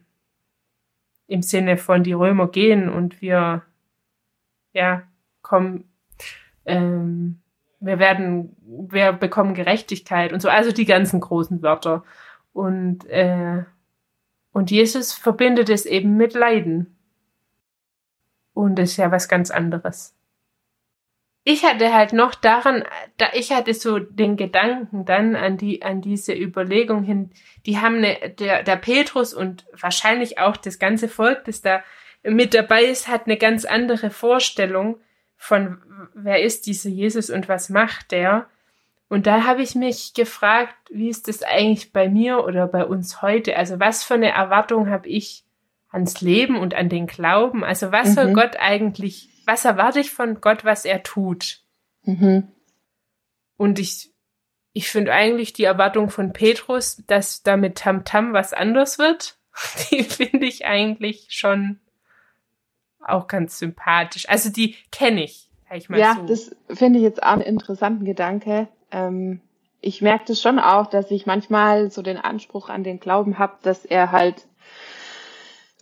Im 1.27 1.43
Sinne 1.43 1.77
von 1.77 2.03
die 2.03 2.13
Römer 2.13 2.49
gehen 2.49 2.89
und 2.89 3.21
wir 3.21 3.63
ja 4.73 5.03
kommen, 5.43 5.91
ähm, 6.65 7.41
wir 7.81 7.99
werden, 7.99 8.57
wir 8.91 9.13
bekommen 9.13 9.55
Gerechtigkeit 9.55 10.33
und 10.33 10.41
so, 10.41 10.49
also 10.49 10.73
die 10.73 10.85
ganzen 10.85 11.21
großen 11.21 11.63
Wörter. 11.63 12.05
Und, 12.53 13.07
äh, 13.07 13.65
und 14.53 14.71
Jesus 14.71 15.13
verbindet 15.13 15.69
es 15.69 15.87
eben 15.87 16.17
mit 16.17 16.35
Leiden. 16.35 16.97
Und 18.55 18.77
das 18.77 18.91
ist 18.91 18.97
ja 18.97 19.13
was 19.13 19.29
ganz 19.29 19.51
anderes. 19.51 20.15
Ich 21.45 21.65
hatte 21.65 21.95
halt 21.95 22.13
noch 22.13 22.35
daran, 22.35 22.85
da 23.17 23.29
ich 23.33 23.53
hatte 23.53 23.73
so 23.73 23.99
den 23.99 24.37
Gedanken 24.37 25.05
dann 25.07 25.35
an 25.35 25.57
die, 25.57 25.83
an 25.83 26.03
diese 26.03 26.35
Überlegung 26.35 27.05
hin, 27.05 27.31
die 27.65 27.79
haben 27.79 27.97
eine, 27.97 28.31
der, 28.31 28.63
der 28.63 28.77
Petrus 28.77 29.33
und 29.33 29.65
wahrscheinlich 29.73 30.39
auch 30.39 30.57
das 30.59 30.79
ganze 30.79 31.09
Volk, 31.09 31.45
das 31.45 31.63
da 31.63 31.83
mit 32.23 32.53
dabei 32.53 32.85
ist, 32.85 33.09
hat 33.09 33.27
eine 33.27 33.39
ganz 33.39 33.65
andere 33.65 34.11
Vorstellung 34.11 35.01
von, 35.37 35.81
wer 36.15 36.43
ist 36.43 36.67
dieser 36.67 36.91
Jesus 36.91 37.31
und 37.31 37.49
was 37.49 37.71
macht 37.71 38.11
der. 38.11 38.47
Und 39.09 39.27
da 39.27 39.45
habe 39.45 39.63
ich 39.63 39.75
mich 39.75 40.13
gefragt, 40.15 40.75
wie 40.91 41.09
ist 41.09 41.29
das 41.29 41.43
eigentlich 41.43 41.93
bei 41.93 42.09
mir 42.09 42.45
oder 42.45 42.67
bei 42.67 42.85
uns 42.85 43.23
heute? 43.23 43.57
Also 43.57 43.81
was 43.81 44.05
für 44.05 44.15
eine 44.15 44.31
Erwartung 44.31 44.91
habe 44.91 45.09
ich 45.09 45.45
ans 45.91 46.21
Leben 46.21 46.57
und 46.59 46.75
an 46.75 46.91
den 46.91 47.07
Glauben? 47.07 47.65
Also 47.65 47.91
was 47.91 48.15
soll 48.15 48.29
Mhm. 48.29 48.35
Gott 48.35 48.57
eigentlich, 48.59 49.31
was 49.47 49.65
erwarte 49.65 50.01
ich 50.01 50.11
von 50.11 50.41
Gott, 50.43 50.65
was 50.65 50.85
er 50.85 51.03
tut? 51.03 51.63
Mhm. 52.03 52.49
Und 53.57 53.79
ich, 53.79 54.11
ich 54.75 54.91
finde 54.91 55.13
eigentlich 55.13 55.55
die 55.55 55.65
Erwartung 55.65 56.11
von 56.11 56.35
Petrus, 56.35 57.03
dass 57.07 57.43
da 57.43 57.57
mit 57.57 57.79
Tamtam 57.79 58.35
was 58.35 58.53
anders 58.53 58.99
wird, 58.99 59.39
die 59.91 60.05
finde 60.05 60.45
ich 60.45 60.67
eigentlich 60.67 61.29
schon 61.31 61.81
auch 63.01 63.27
ganz 63.27 63.59
sympathisch. 63.59 64.29
Also 64.29 64.51
die 64.51 64.77
kenne 64.93 65.25
ich, 65.25 65.49
sag 65.67 65.79
ich 65.79 65.89
mal 65.89 65.99
Ja, 65.99 66.15
so. 66.15 66.27
das 66.27 66.55
finde 66.79 66.99
ich 66.99 67.05
jetzt 67.05 67.23
auch 67.23 67.33
einen 67.33 67.41
interessanten 67.41 68.05
Gedanke. 68.05 68.69
Ähm, 68.91 69.41
ich 69.81 70.03
merke 70.03 70.25
das 70.29 70.41
schon 70.41 70.59
auch, 70.59 70.87
dass 70.87 71.11
ich 71.11 71.27
manchmal 71.27 71.91
so 71.91 72.03
den 72.03 72.17
Anspruch 72.17 72.69
an 72.69 72.85
den 72.85 73.01
Glauben 73.01 73.39
habe, 73.39 73.55
dass 73.63 73.85
er 73.85 74.11
halt 74.13 74.47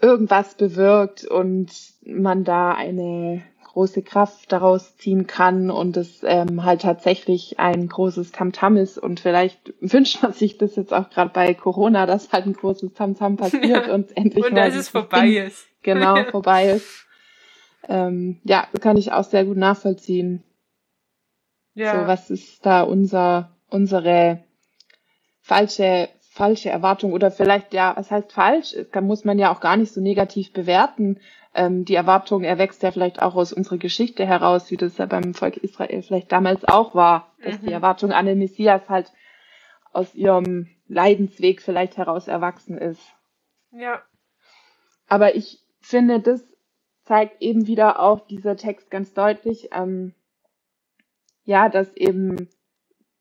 irgendwas 0.00 0.54
bewirkt 0.54 1.24
und 1.24 1.70
man 2.04 2.44
da 2.44 2.72
eine 2.72 3.42
große 3.76 4.02
Kraft 4.02 4.52
daraus 4.52 4.96
ziehen 4.96 5.26
kann 5.26 5.70
und 5.70 5.98
es 5.98 6.22
ähm, 6.22 6.64
halt 6.64 6.80
tatsächlich 6.80 7.58
ein 7.58 7.88
großes 7.88 8.32
Tamtam 8.32 8.76
ist 8.78 8.96
und 8.96 9.20
vielleicht 9.20 9.74
wünscht 9.80 10.22
man 10.22 10.32
sich 10.32 10.56
das 10.56 10.76
jetzt 10.76 10.94
auch 10.94 11.10
gerade 11.10 11.30
bei 11.30 11.52
Corona, 11.54 12.06
dass 12.06 12.32
halt 12.32 12.46
ein 12.46 12.54
großes 12.54 12.94
Tamtam 12.94 13.36
passiert 13.38 13.86
Ja. 13.86 13.94
und 13.94 14.16
endlich 14.16 14.44
und 14.46 14.52
mal 14.54 14.70
dass 14.70 14.74
es 14.80 14.88
vorbei 14.88 15.26
Ding 15.26 15.46
ist. 15.46 15.66
genau 15.82 16.24
vorbei 16.30 16.70
ist. 16.70 17.06
Ähm, 17.88 18.40
ja, 18.44 18.66
kann 18.80 18.96
ich 18.96 19.12
auch 19.12 19.24
sehr 19.24 19.44
gut 19.44 19.58
nachvollziehen. 19.58 20.42
Ja. 21.76 21.92
So, 21.92 22.06
was 22.08 22.30
ist 22.30 22.64
da 22.64 22.82
unser, 22.82 23.50
unsere 23.68 24.42
falsche, 25.42 26.08
falsche 26.30 26.70
Erwartung 26.70 27.12
oder 27.12 27.30
vielleicht, 27.30 27.74
ja, 27.74 27.92
was 27.96 28.10
heißt 28.10 28.32
falsch? 28.32 28.74
Da 28.92 29.00
muss 29.02 29.24
man 29.24 29.38
ja 29.38 29.52
auch 29.52 29.60
gar 29.60 29.76
nicht 29.76 29.92
so 29.92 30.00
negativ 30.00 30.52
bewerten. 30.52 31.20
Ähm, 31.54 31.84
die 31.84 31.94
Erwartung 31.94 32.44
erwächst 32.44 32.82
ja 32.82 32.90
vielleicht 32.92 33.20
auch 33.22 33.34
aus 33.34 33.52
unserer 33.52 33.78
Geschichte 33.78 34.26
heraus, 34.26 34.70
wie 34.70 34.76
das 34.78 34.96
ja 34.98 35.06
beim 35.06 35.34
Volk 35.34 35.58
Israel 35.58 36.02
vielleicht 36.02 36.32
damals 36.32 36.64
auch 36.64 36.94
war, 36.94 37.32
dass 37.44 37.60
Mhm. 37.60 37.66
die 37.66 37.72
Erwartung 37.72 38.12
an 38.12 38.26
den 38.26 38.38
Messias 38.38 38.88
halt 38.88 39.12
aus 39.92 40.14
ihrem 40.14 40.68
Leidensweg 40.88 41.60
vielleicht 41.62 41.96
heraus 41.98 42.26
erwachsen 42.28 42.78
ist. 42.78 43.00
ja. 43.70 44.00
Aber 45.08 45.36
ich 45.36 45.60
finde, 45.80 46.20
das 46.20 46.42
zeigt 47.04 47.40
eben 47.40 47.66
wieder 47.68 48.00
auch 48.00 48.26
dieser 48.26 48.56
Text 48.56 48.90
ganz 48.90 49.12
deutlich, 49.14 49.68
ähm, 49.72 50.14
ja, 51.46 51.68
dass 51.70 51.94
eben 51.94 52.48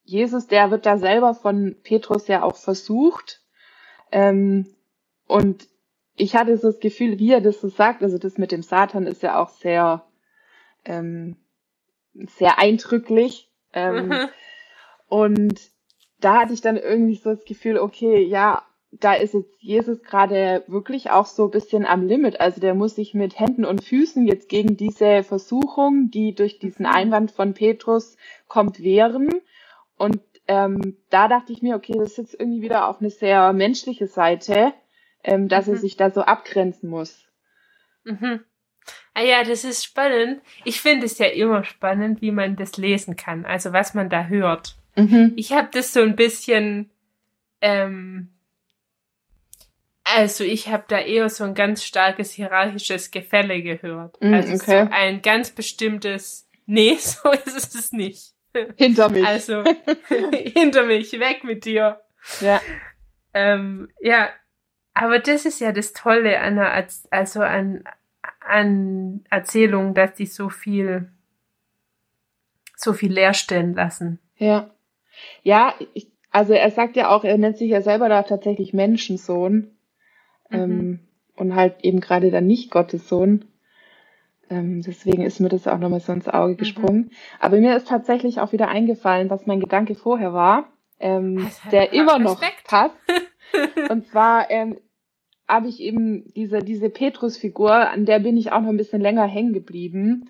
Jesus, 0.03 0.47
der 0.47 0.69
wird 0.71 0.85
da 0.85 0.97
selber 0.97 1.33
von 1.33 1.75
Petrus 1.83 2.27
ja 2.27 2.43
auch 2.43 2.57
versucht. 2.57 3.41
Ähm, 4.11 4.67
und 5.27 5.67
ich 6.15 6.35
hatte 6.35 6.57
so 6.57 6.67
das 6.71 6.79
Gefühl, 6.79 7.19
wie 7.19 7.31
er 7.31 7.41
das 7.41 7.61
so 7.61 7.69
sagt, 7.69 8.03
also 8.03 8.17
das 8.17 8.37
mit 8.37 8.51
dem 8.51 8.61
Satan 8.61 9.07
ist 9.07 9.23
ja 9.23 9.41
auch 9.41 9.49
sehr, 9.49 10.05
ähm, 10.85 11.37
sehr 12.13 12.59
eindrücklich. 12.59 13.49
Ähm, 13.73 14.09
Mhm. 14.09 14.29
und 15.07 15.61
da 16.19 16.41
hatte 16.41 16.53
ich 16.53 16.61
dann 16.61 16.77
irgendwie 16.77 17.15
so 17.15 17.31
das 17.31 17.45
Gefühl, 17.45 17.77
okay, 17.77 18.23
ja, 18.23 18.65
da 18.99 19.13
ist 19.13 19.33
jetzt 19.33 19.61
Jesus 19.61 20.01
gerade 20.03 20.63
wirklich 20.67 21.09
auch 21.11 21.25
so 21.25 21.45
ein 21.45 21.51
bisschen 21.51 21.85
am 21.85 22.05
Limit. 22.05 22.39
Also 22.39 22.61
der 22.61 22.73
muss 22.73 22.95
sich 22.95 23.13
mit 23.13 23.39
Händen 23.39 23.65
und 23.65 23.83
Füßen 23.83 24.25
jetzt 24.25 24.49
gegen 24.49 24.77
diese 24.77 25.23
Versuchung, 25.23 26.11
die 26.11 26.33
durch 26.35 26.59
diesen 26.59 26.85
Einwand 26.85 27.31
von 27.31 27.53
Petrus 27.53 28.17
kommt, 28.47 28.81
wehren. 28.81 29.29
Und 29.97 30.21
ähm, 30.47 30.97
da 31.09 31.27
dachte 31.27 31.51
ich 31.51 31.61
mir, 31.61 31.75
okay, 31.75 31.93
das 31.97 32.11
ist 32.11 32.17
jetzt 32.17 32.39
irgendwie 32.39 32.61
wieder 32.61 32.87
auf 32.87 32.99
eine 32.99 33.09
sehr 33.09 33.51
menschliche 33.53 34.07
Seite, 34.07 34.73
ähm, 35.23 35.47
dass 35.47 35.67
mhm. 35.67 35.73
er 35.73 35.79
sich 35.79 35.97
da 35.97 36.11
so 36.11 36.21
abgrenzen 36.21 36.89
muss. 36.89 37.25
Mhm. 38.03 38.41
Ah 39.13 39.23
ja, 39.23 39.43
das 39.43 39.63
ist 39.63 39.83
spannend. 39.83 40.41
Ich 40.63 40.81
finde 40.81 41.05
es 41.05 41.17
ja 41.17 41.27
immer 41.27 41.63
spannend, 41.63 42.21
wie 42.21 42.31
man 42.31 42.55
das 42.55 42.77
lesen 42.77 43.15
kann, 43.15 43.45
also 43.45 43.73
was 43.73 43.93
man 43.93 44.09
da 44.09 44.25
hört. 44.25 44.75
Mhm. 44.95 45.33
Ich 45.35 45.53
habe 45.53 45.69
das 45.71 45.93
so 45.93 46.01
ein 46.01 46.15
bisschen, 46.15 46.91
ähm, 47.61 48.29
also 50.05 50.43
ich 50.43 50.69
habe 50.69 50.85
da 50.87 50.99
eher 50.99 51.29
so 51.29 51.43
ein 51.43 51.55
ganz 51.55 51.83
starkes 51.83 52.31
hierarchisches 52.31 53.11
Gefälle 53.11 53.61
gehört. 53.61 54.21
Mhm, 54.21 54.33
also 54.33 54.53
okay. 54.53 54.85
so 54.85 54.91
ein 54.91 55.21
ganz 55.21 55.51
bestimmtes, 55.51 56.47
nee, 56.65 56.95
so 56.95 57.31
ist 57.31 57.75
es 57.75 57.91
nicht. 57.91 58.33
Hinter 58.77 59.09
mich. 59.09 59.25
Also 59.25 59.63
hinter 60.07 60.85
mich, 60.85 61.19
weg 61.19 61.43
mit 61.43 61.65
dir. 61.65 62.01
Ja. 62.39 62.61
Ähm, 63.33 63.89
ja, 63.99 64.29
aber 64.93 65.19
das 65.19 65.45
ist 65.45 65.59
ja 65.59 65.73
das 65.73 65.91
Tolle 65.91 66.39
an 66.39 66.57
einer, 66.57 66.87
also 67.09 67.41
an, 67.41 67.83
an 68.39 69.25
Erzählungen, 69.29 69.93
dass 69.93 70.13
die 70.13 70.25
so 70.25 70.49
viel, 70.49 71.11
so 72.77 72.93
viel 72.93 73.11
leer 73.11 73.33
stellen 73.33 73.73
lassen. 73.73 74.19
Ja. 74.37 74.71
Ja, 75.43 75.73
ich, 75.93 76.07
also 76.31 76.53
er 76.53 76.71
sagt 76.71 76.95
ja 76.95 77.09
auch, 77.09 77.23
er 77.23 77.37
nennt 77.37 77.57
sich 77.57 77.71
ja 77.71 77.81
selber 77.81 78.07
da 78.07 78.23
tatsächlich 78.23 78.73
Menschensohn. 78.73 79.74
Mhm. 80.55 80.61
Ähm, 80.61 80.99
und 81.37 81.55
halt 81.55 81.83
eben 81.83 81.99
gerade 81.99 82.31
dann 82.31 82.47
nicht 82.47 82.71
Gottes 82.71 83.09
Sohn. 83.09 83.45
Ähm, 84.49 84.81
deswegen 84.81 85.23
ist 85.23 85.39
mir 85.39 85.49
das 85.49 85.67
auch 85.67 85.79
nochmal 85.79 85.99
so 85.99 86.13
ins 86.13 86.27
Auge 86.27 86.53
mhm. 86.53 86.57
gesprungen. 86.57 86.97
Mhm. 86.97 87.11
Aber 87.39 87.57
mir 87.57 87.75
ist 87.75 87.87
tatsächlich 87.87 88.39
auch 88.39 88.51
wieder 88.51 88.67
eingefallen, 88.67 89.29
was 89.29 89.45
mein 89.45 89.59
Gedanke 89.59 89.95
vorher 89.95 90.33
war, 90.33 90.69
ähm, 90.99 91.49
der 91.71 91.93
immer 91.93 92.19
noch 92.19 92.41
passt. 92.63 92.95
und 93.89 94.07
zwar 94.07 94.49
ähm, 94.49 94.77
habe 95.47 95.67
ich 95.67 95.79
eben 95.79 96.31
diese, 96.33 96.59
diese 96.59 96.89
Petrus-Figur, 96.89 97.71
an 97.71 98.05
der 98.05 98.19
bin 98.19 98.37
ich 98.37 98.51
auch 98.51 98.61
noch 98.61 98.69
ein 98.69 98.77
bisschen 98.77 99.01
länger 99.01 99.25
hängen 99.25 99.53
geblieben, 99.53 100.29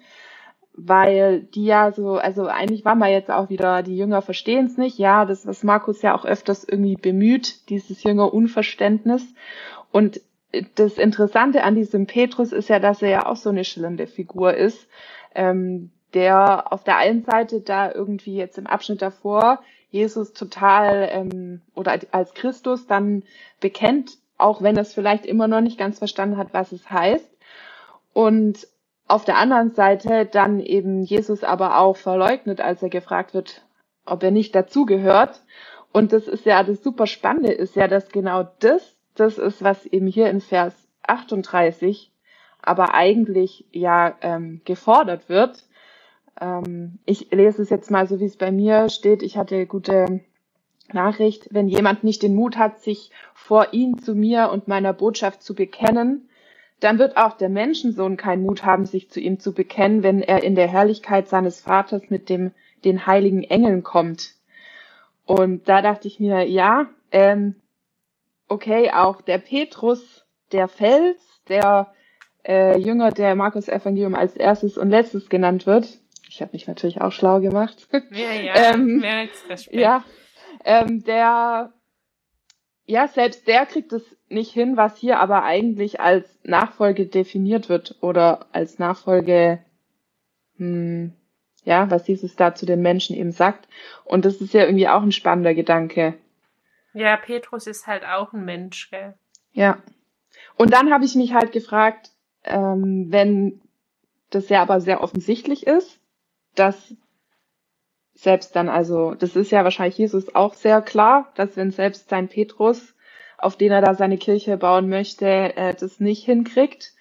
weil 0.74 1.44
die 1.44 1.66
ja 1.66 1.92
so, 1.92 2.16
also 2.16 2.48
eigentlich 2.48 2.84
war 2.84 2.96
man 2.96 3.12
jetzt 3.12 3.32
auch 3.32 3.50
wieder, 3.50 3.82
die 3.82 3.96
Jünger 3.96 4.22
verstehen 4.22 4.66
es 4.66 4.78
nicht, 4.78 4.98
ja, 4.98 5.26
das, 5.26 5.48
was 5.48 5.64
Markus 5.64 6.02
ja 6.02 6.16
auch 6.16 6.26
öfters 6.26 6.66
irgendwie 6.68 6.96
bemüht, 6.96 7.70
dieses 7.70 8.04
Jünger-Unverständnis. 8.04 9.26
Und 9.96 10.20
das 10.76 10.98
Interessante 10.98 11.64
an 11.64 11.76
diesem 11.76 12.06
Petrus 12.06 12.52
ist 12.52 12.68
ja, 12.68 12.80
dass 12.80 13.02
er 13.02 13.10
ja 13.10 13.26
auch 13.28 13.38
so 13.38 13.50
eine 13.50 13.64
schillernde 13.64 14.08
Figur 14.08 14.54
ist, 14.54 14.90
ähm, 15.34 15.90
der 16.14 16.74
auf 16.74 16.84
der 16.84 16.98
einen 16.98 17.24
Seite 17.24 17.62
da 17.62 17.94
irgendwie 17.94 18.36
jetzt 18.36 18.58
im 18.58 18.68
Abschnitt 18.68 19.02
davor 19.02 19.62
Jesus 19.92 20.34
total 20.34 21.08
ähm, 21.14 21.62
oder 21.76 21.98
als 22.12 22.34
Christus 22.34 22.88
dann 22.88 23.24
bekennt, 23.62 24.18
auch 24.38 24.62
wenn 24.62 24.76
es 24.76 24.94
vielleicht 24.94 25.26
immer 25.26 25.48
noch 25.48 25.62
nicht 25.62 25.78
ganz 25.78 26.00
verstanden 26.00 26.36
hat, 26.36 26.50
was 26.52 26.74
es 26.74 26.92
heißt. 26.92 27.32
Und 28.12 28.68
auf 29.08 29.24
der 29.24 29.38
anderen 29.38 29.70
Seite 29.70 30.26
dann 30.26 30.60
eben 30.60 31.04
Jesus 31.04 31.46
aber 31.46 31.80
auch 31.80 31.96
verleugnet, 31.96 32.60
als 32.60 32.84
er 32.84 32.90
gefragt 32.90 33.34
wird, 33.34 33.66
ob 34.06 34.24
er 34.24 34.32
nicht 34.32 34.54
dazugehört. 34.56 35.42
Und 35.94 36.12
das 36.12 36.28
ist 36.28 36.46
ja 36.46 36.64
das 36.64 36.84
super 36.84 37.08
Spannende 37.08 37.54
ist 37.54 37.78
ja, 37.78 37.88
dass 37.88 38.10
genau 38.10 38.46
das, 38.60 38.95
das 39.16 39.38
ist, 39.38 39.64
was 39.64 39.86
eben 39.86 40.08
hier 40.08 40.30
in 40.30 40.42
Vers 40.42 40.76
38 41.04 42.12
aber 42.62 42.94
eigentlich 42.96 43.66
ja 43.72 44.16
ähm, 44.22 44.62
gefordert 44.66 45.30
wird. 45.30 45.66
Ähm, 46.42 47.00
ich 47.06 47.32
lese 47.32 47.62
es 47.62 47.70
jetzt 47.70 47.92
mal 47.92 48.08
so, 48.08 48.20
wie 48.20 48.26
es 48.26 48.38
bei 48.38 48.52
mir 48.52 48.90
steht. 48.90 49.22
Ich 49.22 49.38
hatte 49.38 49.66
gute 49.68 50.22
Nachricht, 50.92 51.48
wenn 51.52 51.68
jemand 51.68 52.04
nicht 52.04 52.24
den 52.24 52.36
Mut 52.36 52.58
hat, 52.58 52.80
sich 52.80 53.12
vor 53.34 53.74
ihn 53.74 54.00
zu 54.00 54.16
mir 54.16 54.50
und 54.52 54.68
meiner 54.68 54.94
Botschaft 54.94 55.44
zu 55.44 55.56
bekennen, 55.56 56.30
dann 56.80 57.00
wird 57.00 57.18
auch 57.18 57.38
der 57.38 57.50
Menschensohn 57.50 58.18
keinen 58.18 58.44
Mut 58.44 58.66
haben, 58.66 58.86
sich 58.86 59.10
zu 59.10 59.20
ihm 59.20 59.40
zu 59.40 59.54
bekennen, 59.54 60.04
wenn 60.04 60.22
er 60.22 60.44
in 60.44 60.56
der 60.56 60.68
Herrlichkeit 60.68 61.28
seines 61.28 61.62
Vaters 61.62 62.10
mit 62.10 62.30
dem, 62.30 62.52
den 62.84 63.08
heiligen 63.08 63.44
Engeln 63.44 63.84
kommt. 63.84 64.36
Und 65.26 65.68
da 65.70 65.82
dachte 65.82 66.08
ich 66.08 66.20
mir, 66.20 66.48
ja, 66.48 66.88
ähm, 67.12 67.56
okay, 68.48 68.92
auch 68.92 69.22
der 69.22 69.38
Petrus, 69.38 70.26
der 70.52 70.68
Fels, 70.68 71.22
der 71.48 71.94
äh, 72.48 72.78
Jünger 72.78 73.12
der 73.12 73.36
Markus 73.36 73.68
Evangelium 73.68 74.16
als 74.16 74.36
erstes 74.36 74.78
und 74.78 74.90
letztes 74.90 75.30
genannt 75.30 75.66
wird. 75.66 76.00
Ich 76.30 76.42
habe 76.42 76.52
mich 76.54 76.68
natürlich 76.68 77.02
auch 77.02 77.12
schlau 77.12 77.40
gemacht. 77.40 77.88
Ja, 78.12 78.32
ja, 78.34 78.56
ähm, 78.74 78.98
mehr 78.98 79.18
als 79.18 79.50
Respekt. 79.50 79.80
Ja, 79.80 80.04
ähm, 80.64 81.04
der, 81.04 81.74
ja, 82.86 83.08
selbst 83.08 83.48
der 83.48 83.66
kriegt 83.66 83.94
es 83.94 84.04
nicht 84.30 84.52
hin, 84.52 84.78
was 84.78 84.98
hier 84.98 85.20
aber 85.20 85.44
eigentlich 85.44 86.00
als 86.00 86.28
Nachfolge 86.44 87.06
definiert 87.06 87.70
wird 87.70 87.96
oder 88.02 88.48
als 88.52 88.80
Nachfolge, 88.80 89.60
hm, 90.58 91.14
ja, 91.64 91.90
was 91.90 92.08
Jesus 92.08 92.36
da 92.36 92.54
zu 92.54 92.66
den 92.66 92.82
Menschen 92.82 93.16
eben 93.16 93.32
sagt. 93.32 93.68
Und 94.04 94.26
das 94.26 94.42
ist 94.42 94.54
ja 94.54 94.66
irgendwie 94.66 94.88
auch 94.88 95.02
ein 95.02 95.12
spannender 95.12 95.56
Gedanke. 95.56 96.16
Ja, 96.96 97.18
Petrus 97.18 97.68
ist 97.68 97.88
halt 97.88 98.06
auch 98.06 98.32
ein 98.32 98.46
Mensch, 98.46 98.90
gell? 98.90 99.16
Ja. 99.52 99.80
Und 100.56 100.72
dann 100.72 100.94
habe 100.94 101.04
ich 101.04 101.14
mich 101.16 101.34
halt 101.34 101.52
gefragt, 101.52 102.10
ähm, 102.46 103.08
wenn 103.10 103.62
das 104.30 104.48
ja 104.48 104.62
aber 104.62 104.80
sehr 104.80 105.04
offensichtlich 105.04 105.68
ist, 105.68 106.00
dass 106.56 106.96
selbst 108.14 108.56
dann, 108.56 108.70
also 108.70 109.14
das 109.14 109.36
ist 109.36 109.52
ja 109.52 109.66
wahrscheinlich 109.66 109.98
Jesus 109.98 110.34
auch 110.36 110.54
sehr 110.54 110.82
klar, 110.82 111.34
dass 111.36 111.58
wenn 111.58 111.72
selbst 111.72 112.08
sein 112.08 112.30
Petrus, 112.30 112.96
auf 113.38 113.58
den 113.58 113.74
er 113.74 113.82
da 113.82 113.94
seine 113.94 114.18
Kirche 114.18 114.56
bauen 114.56 114.88
möchte, 114.88 115.26
äh, 115.26 115.76
das 115.76 116.00
nicht 116.00 116.24
hinkriegt, 116.24 116.94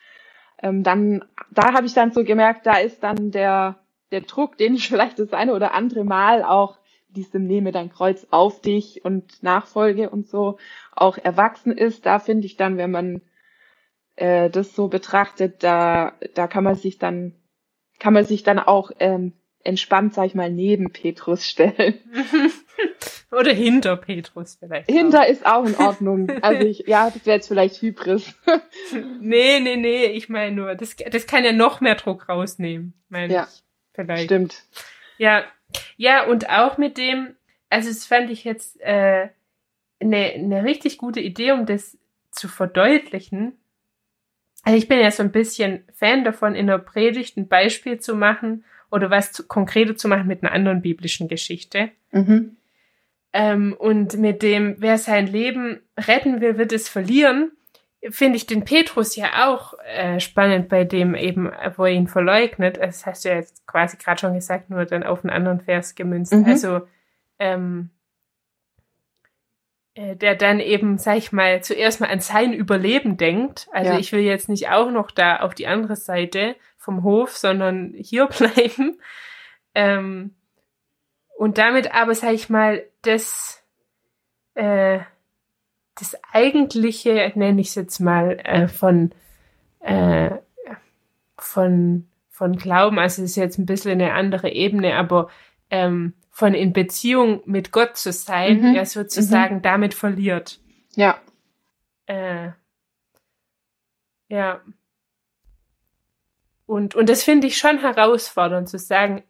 ähm, 0.61 0.83
dann, 0.83 1.25
da 1.53 1.73
habe 1.73 1.87
ich 1.87 1.95
dann 1.95 2.11
so 2.11 2.25
gemerkt, 2.25 2.67
da 2.67 2.79
ist 2.79 3.05
dann 3.05 3.31
der, 3.31 3.79
der 4.11 4.23
Druck, 4.23 4.59
den 4.59 4.75
ich 4.75 4.89
vielleicht 4.89 5.21
das 5.21 5.33
eine 5.33 5.55
oder 5.55 5.73
andere 5.73 6.03
Mal 6.03 6.43
auch 6.43 6.79
diesem 7.15 7.47
nehme 7.47 7.73
dein 7.73 7.91
Kreuz 7.91 8.27
auf 8.31 8.61
dich 8.61 9.05
und 9.05 9.43
Nachfolge 9.43 10.11
und 10.11 10.27
so 10.27 10.59
auch 10.93 11.19
erwachsen 11.19 11.73
ist, 11.73 12.07
da 12.07 12.19
finde 12.19 12.47
ich 12.47 12.57
dann, 12.57 12.77
wenn 12.77 12.91
man 12.91 13.21
äh, 14.17 14.51
das 14.51 14.75
so 14.75 14.89
betrachtet, 14.89 15.63
da, 15.63 16.13
da 16.35 16.47
kann 16.47 16.65
man 16.65 16.75
sich 16.75 16.99
dann, 16.99 17.35
kann 17.99 18.15
man 18.15 18.25
sich 18.25 18.43
dann 18.43 18.59
auch 18.59 18.91
ähm, 19.01 19.33
entspannt, 19.65 20.15
sag 20.15 20.27
ich 20.27 20.35
mal, 20.35 20.51
neben 20.51 20.93
Petrus 20.93 21.47
stellen. 21.47 21.95
Oder 23.33 23.53
hinter 23.53 23.97
Petrus 23.97 24.57
vielleicht. 24.61 24.89
Hinter 24.89 25.23
auch. 25.23 25.29
ist 25.29 25.47
auch 25.47 25.65
in 25.65 25.75
Ordnung. 25.77 26.31
Also 26.43 26.67
ich, 26.67 26.85
ja, 26.87 27.11
das 27.11 27.27
wäre 27.27 27.37
jetzt 27.37 27.49
vielleicht 27.49 27.83
Hybris. 27.83 28.35
nee, 29.21 29.59
nee, 29.61 29.77
nee, 29.77 30.07
ich 30.07 30.29
meine 30.29 30.55
nur, 30.55 30.75
das, 30.75 30.95
das 31.11 31.27
kann 31.27 31.45
ja 31.45 31.53
noch 31.53 31.81
mehr 31.81 31.97
Druck 31.97 32.29
rausnehmen, 32.29 32.95
meine 33.09 33.33
ja, 33.33 33.49
ich. 33.51 33.63
Vielleicht. 33.95 34.25
Stimmt. 34.25 34.63
Ja, 35.19 35.45
ja, 35.97 36.25
und 36.25 36.49
auch 36.49 36.79
mit 36.79 36.99
dem, 36.99 37.35
also 37.71 37.89
das 37.89 38.05
fand 38.05 38.31
ich 38.31 38.45
jetzt 38.45 38.81
äh, 38.81 39.29
eine, 40.01 40.17
eine 40.35 40.65
richtig 40.65 40.99
gute 40.99 41.21
Idee, 41.21 41.53
um 41.53 41.67
das 41.67 41.99
zu 42.31 42.49
verdeutlichen. 42.49 43.59
Also 44.63 44.79
ich 44.79 44.89
bin 44.89 44.99
ja 44.99 45.11
so 45.11 45.23
ein 45.23 45.33
bisschen 45.33 45.85
Fan 45.93 46.25
davon, 46.25 46.55
in 46.55 46.67
der 46.67 46.79
Predigt 46.79 47.37
ein 47.37 47.49
Beispiel 47.49 48.01
zu 48.01 48.15
machen, 48.15 48.65
oder 48.95 49.11
was 49.11 49.33
zu, 49.33 49.45
konkreter 49.47 49.97
zu 49.97 50.07
machen 50.07 50.29
mit 50.29 50.43
einer 50.43 50.53
anderen 50.53 50.81
biblischen 50.81 51.27
Geschichte. 51.27 51.91
Mhm. 52.13 52.57
Ähm, 53.33 53.75
und 53.77 54.17
mit 54.17 54.43
dem, 54.43 54.77
wer 54.79 54.99
sein 54.99 55.27
Leben 55.27 55.81
retten 55.99 56.41
will, 56.41 56.57
wird 56.57 56.73
es 56.73 56.89
verlieren, 56.89 57.51
finde 58.11 58.37
ich 58.37 58.47
den 58.47 58.65
Petrus 58.65 59.17
ja 59.17 59.49
auch 59.49 59.75
äh, 59.85 60.21
spannend, 60.21 60.69
bei 60.69 60.85
dem 60.85 61.15
eben, 61.15 61.51
wo 61.77 61.85
er 61.85 61.93
ihn 61.93 62.09
verleugnet. 62.09 62.79
Das 62.79 63.07
hast 63.07 63.25
du 63.25 63.31
ja 63.31 63.37
jetzt 63.37 63.67
quasi 63.67 63.97
gerade 63.97 64.21
schon 64.21 64.35
gesagt, 64.35 64.71
nur 64.71 64.85
dann 64.85 65.03
auf 65.03 65.25
einen 65.25 65.33
anderen 65.33 65.61
Vers 65.61 65.95
gemünzt. 65.95 66.33
Mhm. 66.33 66.45
Also 66.45 66.83
ähm, 67.39 67.91
äh, 69.95 70.17
der 70.17 70.35
dann 70.35 70.61
eben, 70.61 70.99
sag 70.99 71.19
ich 71.19 71.33
mal, 71.33 71.63
zuerst 71.63 72.01
mal 72.01 72.11
an 72.11 72.21
sein 72.21 72.53
Überleben 72.53 73.17
denkt. 73.17 73.69
Also 73.73 73.93
ja. 73.93 73.99
ich 73.99 74.13
will 74.13 74.21
jetzt 74.21 74.49
nicht 74.49 74.69
auch 74.69 74.91
noch 74.91 75.11
da 75.11 75.37
auf 75.37 75.55
die 75.55 75.67
andere 75.67 75.97
Seite 75.97 76.57
vom 76.77 77.05
Hof, 77.05 77.37
sondern 77.37 77.95
hier 77.97 78.27
bleiben. 78.39 79.01
Ähm, 79.75 80.35
und 81.37 81.59
damit 81.59 81.95
aber, 81.95 82.15
sag 82.15 82.33
ich 82.33 82.49
mal, 82.49 82.85
das, 83.03 83.65
äh, 84.55 85.01
das 85.95 86.17
eigentliche, 86.33 87.33
nenne 87.35 87.61
ich 87.61 87.69
es 87.69 87.75
jetzt 87.75 88.01
mal, 88.01 88.39
äh, 88.45 88.69
von, 88.69 89.13
äh, 89.81 90.31
von, 91.39 92.09
von 92.31 92.57
Glauben, 92.57 92.99
also 92.99 93.23
es 93.23 93.31
ist 93.31 93.37
jetzt 93.37 93.59
ein 93.59 93.67
bisschen 93.67 93.93
eine 93.93 94.13
andere 94.13 94.51
Ebene, 94.51 94.97
aber 94.97 95.29
ähm, 95.71 96.15
von 96.31 96.53
in 96.55 96.73
Beziehung 96.73 97.43
mit 97.45 97.71
Gott 97.71 97.97
zu 97.97 98.13
sein, 98.13 98.61
mhm. 98.61 98.75
er 98.75 98.87
sozusagen 98.87 99.57
mhm. 99.57 99.63
damit 99.63 99.95
verliert. 99.95 100.61
Ja. 100.97 101.19
Äh, 102.07 102.51
ja. 104.29 104.61
Und, 106.67 106.95
und 106.95 107.09
das 107.09 107.23
finde 107.23 107.47
ich 107.47 107.57
schon 107.57 107.79
herausfordernd 107.79 108.69
zu 108.69 108.79
sagen, 108.79 109.23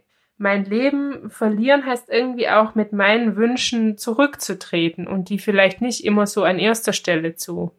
mein 0.44 0.66
Leben 0.66 1.30
verlieren 1.30 1.86
heißt 1.86 2.10
irgendwie 2.10 2.50
auch 2.50 2.74
mit 2.74 2.92
meinen 2.92 3.34
Wünschen 3.34 3.96
zurückzutreten 3.96 5.08
und 5.08 5.30
die 5.30 5.38
vielleicht 5.38 5.80
nicht 5.80 6.04
immer 6.04 6.26
so 6.26 6.44
an 6.44 6.58
erster 6.58 6.92
Stelle 6.92 7.34
zu 7.34 7.72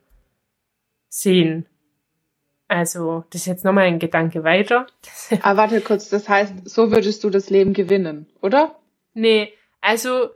sehen. 1.07 1.67
Also, 2.67 3.23
das 3.29 3.41
ist 3.41 3.45
jetzt 3.45 3.65
nochmal 3.65 3.85
ein 3.85 3.99
Gedanke 3.99 4.43
weiter. 4.43 4.87
Aber 5.29 5.41
ah, 5.43 5.57
warte 5.57 5.79
kurz, 5.81 6.09
das 6.09 6.27
heißt, 6.27 6.67
so 6.67 6.89
würdest 6.89 7.23
du 7.23 7.29
das 7.29 7.51
Leben 7.51 7.73
gewinnen, 7.73 8.25
oder? 8.41 8.79
Nee, 9.13 9.53
also, 9.79 10.29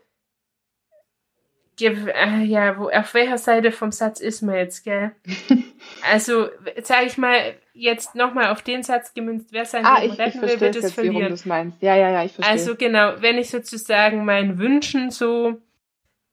äh, 1.81 2.43
ja, 2.43 2.77
wo, 2.77 2.89
auf 2.89 3.11
welcher 3.15 3.39
Seite 3.39 3.71
vom 3.71 3.91
Satz 3.91 4.19
ist 4.19 4.43
man 4.43 4.53
jetzt, 4.53 4.83
gell? 4.83 5.13
also, 6.09 6.49
sage 6.83 7.05
ich 7.05 7.17
mal, 7.17 7.55
jetzt 7.73 8.15
nochmal 8.15 8.47
auf 8.47 8.61
den 8.61 8.83
Satz 8.83 9.13
gemünzt, 9.13 9.49
wer 9.51 9.65
sein 9.65 9.85
ah, 9.85 9.99
Leben 9.99 10.13
ich, 10.13 10.19
retten 10.19 10.43
ich 10.43 10.51
will, 10.51 10.61
wird 10.61 10.75
es 10.75 10.93
verlieren. 10.93 11.29
Das 11.29 11.45
meinst. 11.45 11.81
Ja, 11.81 11.95
ja, 11.95 12.09
ja, 12.09 12.23
ich 12.23 12.33
verstehe. 12.33 12.51
Also 12.51 12.75
genau, 12.75 13.13
wenn 13.19 13.37
ich 13.37 13.49
sozusagen 13.49 14.25
meinen 14.25 14.57
Wünschen 14.57 15.11
so 15.11 15.61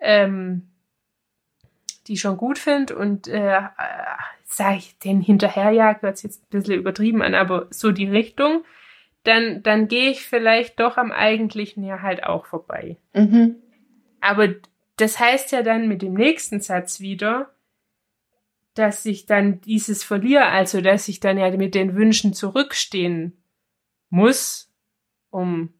ähm, 0.00 0.68
die 2.06 2.16
schon 2.16 2.36
gut 2.36 2.58
finde 2.58 2.96
und 2.96 3.28
äh, 3.28 3.60
sage 4.44 4.76
ich 4.78 4.98
den 4.98 5.20
hinterherjagt, 5.20 6.02
hört 6.02 6.22
jetzt 6.22 6.42
ein 6.42 6.50
bisschen 6.50 6.74
übertrieben 6.74 7.22
an, 7.22 7.34
aber 7.34 7.66
so 7.70 7.92
die 7.92 8.08
Richtung, 8.08 8.64
dann, 9.24 9.62
dann 9.62 9.88
gehe 9.88 10.10
ich 10.10 10.22
vielleicht 10.22 10.78
doch 10.78 10.96
am 10.96 11.10
eigentlichen 11.10 11.82
ja 11.82 12.02
halt 12.02 12.24
auch 12.24 12.46
vorbei. 12.46 12.96
Mhm. 13.12 13.56
Aber 14.20 14.48
das 14.96 15.18
heißt 15.18 15.52
ja 15.52 15.62
dann 15.62 15.88
mit 15.88 16.02
dem 16.02 16.14
nächsten 16.14 16.60
Satz 16.60 17.00
wieder, 17.00 17.50
dass 18.76 19.04
ich 19.06 19.26
dann 19.26 19.60
dieses 19.62 20.04
verliere, 20.04 20.46
also 20.46 20.80
dass 20.80 21.08
ich 21.08 21.18
dann 21.20 21.38
ja 21.38 21.50
mit 21.56 21.74
den 21.74 21.96
Wünschen 21.96 22.34
zurückstehen 22.34 23.42
muss, 24.10 24.70
um 25.30 25.72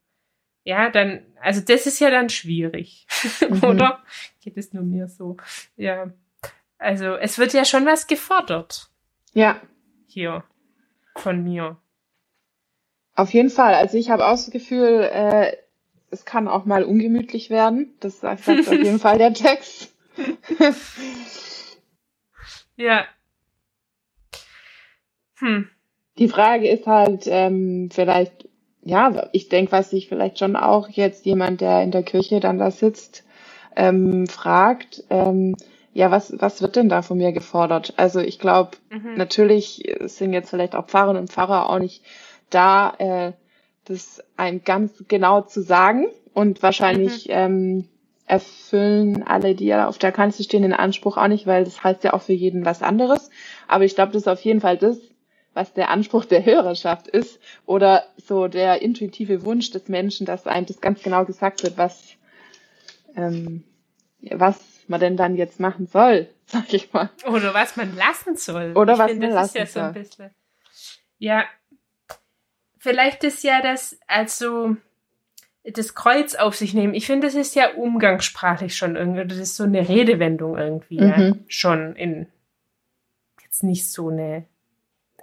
ja, 0.64 0.90
dann, 0.90 1.22
also 1.40 1.60
das 1.60 1.86
ist 1.86 2.00
ja 2.00 2.10
dann 2.10 2.28
schwierig, 2.28 3.06
mhm. 3.48 3.62
oder? 3.62 4.02
Geht 4.40 4.56
es 4.56 4.72
nur 4.72 4.82
mir 4.82 5.08
so? 5.08 5.36
Ja. 5.76 6.10
Also 6.78 7.14
es 7.14 7.38
wird 7.38 7.52
ja 7.52 7.64
schon 7.64 7.86
was 7.86 8.08
gefordert. 8.08 8.90
Ja. 9.32 9.60
Hier 10.06 10.42
von 11.14 11.44
mir. 11.44 11.76
Auf 13.14 13.32
jeden 13.32 13.50
Fall. 13.50 13.74
Also 13.74 13.96
ich 13.96 14.10
habe 14.10 14.26
auch 14.26 14.32
das 14.32 14.50
Gefühl, 14.50 15.08
äh, 15.12 15.56
es 16.10 16.24
kann 16.24 16.48
auch 16.48 16.64
mal 16.64 16.82
ungemütlich 16.82 17.48
werden. 17.48 17.94
Das 18.00 18.20
sagt 18.20 18.48
auf 18.48 18.72
jeden 18.72 18.98
Fall 19.00 19.18
der 19.18 19.34
Text. 19.34 19.94
ja. 22.76 23.04
Hm. 25.38 25.68
Die 26.18 26.28
Frage 26.28 26.68
ist 26.68 26.86
halt 26.86 27.24
ähm, 27.26 27.90
vielleicht, 27.92 28.48
ja, 28.82 29.28
ich 29.32 29.48
denke, 29.48 29.72
was 29.72 29.90
sich 29.90 30.08
vielleicht 30.08 30.38
schon 30.38 30.56
auch 30.56 30.88
jetzt 30.88 31.26
jemand, 31.26 31.60
der 31.60 31.82
in 31.82 31.90
der 31.90 32.02
Kirche 32.02 32.40
dann 32.40 32.58
da 32.58 32.70
sitzt, 32.70 33.24
ähm, 33.76 34.26
fragt, 34.26 35.04
ähm, 35.10 35.56
ja, 35.92 36.10
was, 36.10 36.34
was 36.38 36.60
wird 36.60 36.76
denn 36.76 36.88
da 36.88 37.02
von 37.02 37.18
mir 37.18 37.32
gefordert? 37.32 37.94
Also 37.96 38.20
ich 38.20 38.38
glaube, 38.38 38.72
mhm. 38.90 39.14
natürlich 39.16 39.82
sind 40.04 40.32
jetzt 40.32 40.50
vielleicht 40.50 40.74
auch 40.74 40.86
Pfarrerinnen 40.86 41.22
und 41.22 41.32
Pfarrer 41.32 41.70
auch 41.70 41.78
nicht 41.78 42.02
da, 42.50 42.94
äh, 42.98 43.32
das 43.84 44.22
ein 44.36 44.62
ganz 44.62 45.04
genau 45.08 45.42
zu 45.42 45.62
sagen. 45.62 46.06
Und 46.34 46.62
wahrscheinlich 46.62 47.28
mhm. 47.28 47.32
ähm, 47.34 47.88
erfüllen 48.26 49.22
alle, 49.22 49.54
die 49.54 49.66
ja 49.66 49.86
auf 49.86 49.98
der 49.98 50.12
Kanzel 50.12 50.44
stehen, 50.44 50.62
den 50.62 50.72
Anspruch 50.72 51.16
auch 51.16 51.28
nicht, 51.28 51.46
weil 51.46 51.64
das 51.64 51.82
heißt 51.82 52.04
ja 52.04 52.12
auch 52.12 52.22
für 52.22 52.32
jeden 52.32 52.64
was 52.64 52.82
anderes. 52.82 53.30
Aber 53.68 53.84
ich 53.84 53.94
glaube, 53.94 54.12
das 54.12 54.22
ist 54.22 54.28
auf 54.28 54.40
jeden 54.40 54.60
Fall 54.60 54.76
das, 54.76 54.98
was 55.54 55.72
der 55.72 55.90
Anspruch 55.90 56.24
der 56.24 56.44
Hörerschaft 56.44 57.08
ist 57.08 57.40
oder 57.64 58.04
so 58.16 58.48
der 58.48 58.82
intuitive 58.82 59.44
Wunsch 59.44 59.70
des 59.70 59.88
Menschen, 59.88 60.26
dass 60.26 60.46
einem 60.46 60.66
das 60.66 60.80
ganz 60.80 61.02
genau 61.02 61.24
gesagt 61.24 61.62
wird, 61.62 61.78
was, 61.78 62.16
ähm, 63.14 63.64
was 64.20 64.60
man 64.88 65.00
denn 65.00 65.16
dann 65.16 65.36
jetzt 65.36 65.60
machen 65.60 65.86
soll, 65.86 66.28
sag 66.46 66.72
ich 66.74 66.92
mal. 66.92 67.10
Oder 67.26 67.54
was 67.54 67.76
man 67.76 67.96
lassen 67.96 68.36
soll. 68.36 68.76
Oder 68.76 68.94
ich 68.94 68.98
was 68.98 69.10
find, 69.10 69.20
man 69.20 69.30
das 69.30 69.54
lassen 69.54 69.58
ist 69.58 69.74
ja 69.74 69.80
so 69.82 69.86
ein 69.86 69.94
bisschen. 69.94 70.30
Ja, 71.18 71.44
vielleicht 72.78 73.24
ist 73.24 73.42
ja 73.44 73.62
das, 73.62 73.98
also 74.06 74.76
das 75.72 75.94
Kreuz 75.94 76.34
auf 76.34 76.54
sich 76.54 76.74
nehmen. 76.74 76.94
Ich 76.94 77.06
finde, 77.06 77.26
das 77.26 77.34
ist 77.34 77.54
ja 77.54 77.74
umgangssprachlich 77.74 78.76
schon 78.76 78.96
irgendwie, 78.96 79.26
das 79.26 79.38
ist 79.38 79.56
so 79.56 79.64
eine 79.64 79.88
Redewendung 79.88 80.56
irgendwie, 80.56 81.00
mhm. 81.00 81.08
ja, 81.08 81.32
schon 81.48 81.96
in 81.96 82.26
jetzt 83.42 83.62
nicht 83.62 83.90
so 83.90 84.08
eine 84.08 84.46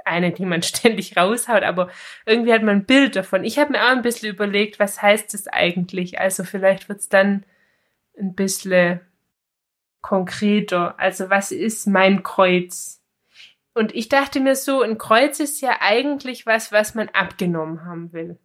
eine, 0.06 0.32
die 0.32 0.46
man 0.46 0.62
ständig 0.64 1.16
raushaut, 1.18 1.64
aber 1.64 1.90
irgendwie 2.26 2.54
hat 2.54 2.64
man 2.64 2.78
ein 2.78 2.86
Bild 2.86 3.16
davon. 3.16 3.44
Ich 3.44 3.58
habe 3.58 3.72
mir 3.72 3.84
auch 3.84 3.92
ein 3.92 4.02
bisschen 4.02 4.30
überlegt, 4.30 4.80
was 4.80 5.02
heißt 5.02 5.34
das 5.34 5.48
eigentlich? 5.48 6.20
Also 6.20 6.44
vielleicht 6.44 6.90
wird 6.90 7.00
es 7.00 7.10
dann 7.10 7.46
ein 8.20 8.36
bisschen 8.36 9.00
konkreter. 10.02 11.00
Also 11.00 11.30
was 11.30 11.52
ist 11.52 11.88
mein 11.88 12.24
Kreuz? 12.24 13.02
Und 13.74 13.96
ich 13.96 14.10
dachte 14.10 14.40
mir 14.40 14.56
so, 14.56 14.82
ein 14.82 14.98
Kreuz 14.98 15.40
ist 15.40 15.62
ja 15.62 15.78
eigentlich 15.80 16.46
was, 16.46 16.72
was 16.72 16.94
man 16.94 17.10
abgenommen 17.10 17.86
haben 17.86 18.14
will. 18.14 18.38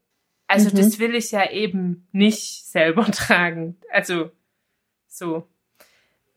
Also 0.48 0.70
mhm. 0.70 0.76
das 0.76 0.98
will 0.98 1.14
ich 1.14 1.30
ja 1.30 1.50
eben 1.50 2.08
nicht 2.11 2.66
selber 2.66 3.04
tragen. 3.12 3.76
Also 3.92 4.32
so. 5.06 5.46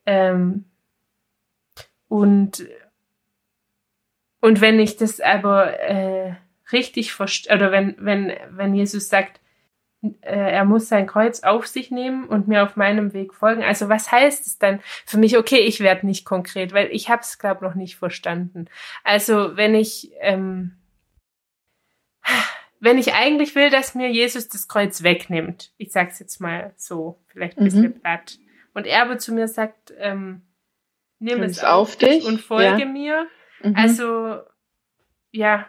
Ähm, 0.06 0.66
und 2.08 2.68
und 4.42 4.60
wenn 4.60 4.80
ich 4.80 4.98
das 4.98 5.22
aber 5.22 5.80
äh, 5.80 6.36
richtig 6.72 7.14
verstehe, 7.14 7.56
oder 7.56 7.72
wenn 7.72 7.96
wenn 8.00 8.34
wenn 8.50 8.76
Jesus 8.76 9.08
sagt, 9.08 9.40
äh, 10.02 10.10
er 10.22 10.66
muss 10.66 10.90
sein 10.90 11.08
Kreuz 11.08 11.44
auf 11.44 11.68
sich 11.68 11.92
nehmen 11.92 12.28
und 12.28 12.48
mir 12.48 12.64
auf 12.64 12.76
meinem 12.76 13.14
Weg 13.14 13.34
folgen. 13.34 13.64
Also 13.64 13.88
was 13.88 14.12
heißt 14.12 14.48
es 14.48 14.58
dann 14.58 14.82
für 15.06 15.20
mich? 15.20 15.38
Okay, 15.38 15.60
ich 15.60 15.80
werde 15.80 16.06
nicht 16.06 16.26
konkret, 16.26 16.74
weil 16.74 16.88
ich 16.92 17.10
habe 17.10 17.22
es 17.22 17.38
glaube 17.38 17.64
noch 17.64 17.76
nicht 17.76 17.98
verstanden. 17.98 18.66
Also 19.04 19.56
wenn 19.56 19.76
ich 19.76 20.12
ähm, 20.20 20.76
wenn 22.82 22.98
ich 22.98 23.14
eigentlich 23.14 23.56
will, 23.56 23.70
dass 23.70 23.96
mir 23.96 24.10
Jesus 24.10 24.50
das 24.50 24.68
Kreuz 24.68 25.04
wegnimmt, 25.04 25.72
ich 25.78 25.92
sag's 25.92 26.20
jetzt 26.20 26.42
mal 26.42 26.74
so, 26.76 27.22
vielleicht 27.28 27.58
ein 27.58 27.64
bisschen 27.64 27.84
mhm. 27.84 28.02
platt, 28.02 28.38
und 28.74 28.86
er 28.86 29.04
aber 29.04 29.18
zu 29.18 29.34
mir 29.34 29.48
sagt, 29.48 29.94
ähm, 29.98 30.42
nimm 31.20 31.44
es 31.44 31.64
auf 31.64 31.96
dich 31.96 32.26
und 32.26 32.42
folge 32.42 32.82
ja. 32.82 32.86
mir. 32.86 33.28
Mhm. 33.62 33.76
Also 33.76 34.40
ja, 35.32 35.68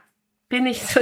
bin 0.48 0.66
ich 0.66 0.83
so, 0.83 1.01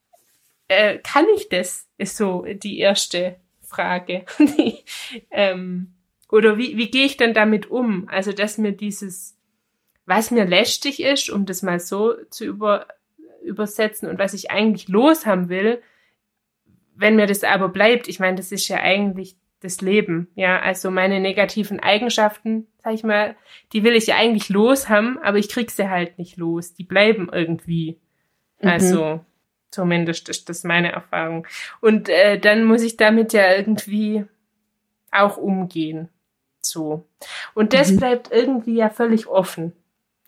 äh, 0.68 0.98
kann 0.98 1.26
ich 1.34 1.48
das? 1.48 1.88
Ist 1.98 2.16
so 2.16 2.44
die 2.48 2.78
erste 2.78 3.36
Frage. 3.60 4.24
ähm, 5.30 5.94
oder 6.30 6.56
wie, 6.56 6.76
wie 6.76 6.90
gehe 6.90 7.04
ich 7.04 7.16
denn 7.16 7.34
damit 7.34 7.70
um? 7.70 8.08
Also, 8.08 8.32
dass 8.32 8.58
mir 8.58 8.72
dieses, 8.72 9.36
was 10.06 10.30
mir 10.30 10.44
lästig 10.44 11.02
ist, 11.02 11.30
um 11.30 11.46
das 11.46 11.62
mal 11.62 11.78
so 11.78 12.14
zu 12.30 12.44
über, 12.44 12.86
übersetzen 13.42 14.08
und 14.08 14.18
was 14.18 14.34
ich 14.34 14.50
eigentlich 14.50 14.88
los 14.88 15.26
haben 15.26 15.48
will, 15.48 15.82
wenn 16.94 17.16
mir 17.16 17.26
das 17.26 17.44
aber 17.44 17.68
bleibt, 17.68 18.08
ich 18.08 18.20
meine, 18.20 18.36
das 18.36 18.52
ist 18.52 18.68
ja 18.68 18.78
eigentlich 18.78 19.36
das 19.60 19.80
Leben, 19.80 20.28
ja, 20.34 20.60
also 20.60 20.90
meine 20.90 21.20
negativen 21.20 21.80
Eigenschaften, 21.80 22.66
sag 22.78 22.94
ich 22.94 23.04
mal, 23.04 23.36
die 23.72 23.84
will 23.84 23.94
ich 23.94 24.08
ja 24.08 24.16
eigentlich 24.16 24.48
los 24.48 24.88
haben, 24.88 25.18
aber 25.18 25.38
ich 25.38 25.48
krieg 25.48 25.70
sie 25.70 25.88
halt 25.88 26.18
nicht 26.18 26.36
los, 26.36 26.74
die 26.74 26.84
bleiben 26.84 27.30
irgendwie. 27.32 27.98
Mhm. 28.60 28.68
Also, 28.68 29.20
Zumindest 29.72 30.28
ist 30.28 30.50
das 30.50 30.64
meine 30.64 30.92
Erfahrung. 30.92 31.46
Und 31.80 32.10
äh, 32.10 32.38
dann 32.38 32.64
muss 32.64 32.82
ich 32.82 32.98
damit 32.98 33.32
ja 33.32 33.56
irgendwie 33.56 34.26
auch 35.10 35.38
umgehen. 35.38 36.10
So. 36.60 37.06
Und 37.54 37.72
das 37.72 37.90
mhm. 37.90 37.96
bleibt 37.96 38.30
irgendwie 38.30 38.74
ja 38.74 38.90
völlig 38.90 39.26
offen. 39.26 39.72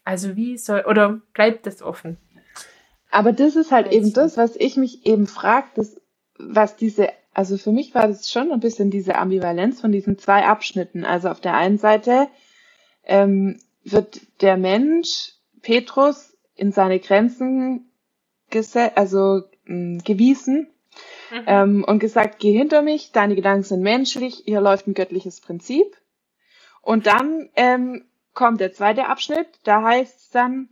Also 0.03 0.35
wie 0.35 0.57
soll, 0.57 0.85
oder 0.87 1.20
bleibt 1.35 1.66
das 1.66 1.83
offen? 1.83 2.16
Aber 3.14 3.33
das 3.33 3.55
ist 3.55 3.70
halt 3.70 3.92
eben 3.92 4.12
das, 4.12 4.37
was 4.37 4.57
ich 4.57 4.77
mich 4.77 5.07
eben 5.07 5.29
frage, 5.29 5.68
das, 5.77 6.00
was 6.37 6.74
diese, 6.74 7.11
also 7.33 7.57
für 7.59 7.70
mich 7.70 7.94
war 7.94 8.09
das 8.09 8.29
schon 8.29 8.50
ein 8.50 8.59
bisschen 8.59 8.90
diese 8.90 9.14
Ambivalenz 9.14 9.81
von 9.81 9.92
diesen 9.92 10.18
zwei 10.18 10.44
Abschnitten. 10.44 11.05
Also 11.05 11.29
auf 11.29 11.40
der 11.40 11.55
einen 11.55 11.79
Seite 11.79 12.27
ähm, 13.05 13.61
wird 13.85 14.20
der 14.40 14.57
Mensch, 14.57 15.31
Petrus, 15.62 16.37
in 16.57 16.72
seine 16.72 16.98
Grenzen 16.98 17.88
also 18.96 19.42
mh, 19.66 20.03
gewiesen 20.05 20.68
mhm. 21.31 21.44
ähm, 21.46 21.85
und 21.85 22.00
gesagt, 22.00 22.40
geh 22.40 22.50
hinter 22.50 22.83
mich, 22.83 23.12
deine 23.12 23.37
Gedanken 23.37 23.62
sind 23.62 23.83
menschlich, 23.83 24.42
hier 24.44 24.61
läuft 24.61 24.88
ein 24.88 24.94
göttliches 24.94 25.40
Prinzip. 25.40 25.87
Und 26.83 27.07
dann 27.07 27.48
ähm, 27.55 28.07
kommt 28.33 28.61
der 28.61 28.72
zweite 28.72 29.07
Abschnitt, 29.07 29.46
da 29.62 29.85
heißt 29.85 30.18
es 30.18 30.31
dann, 30.31 30.68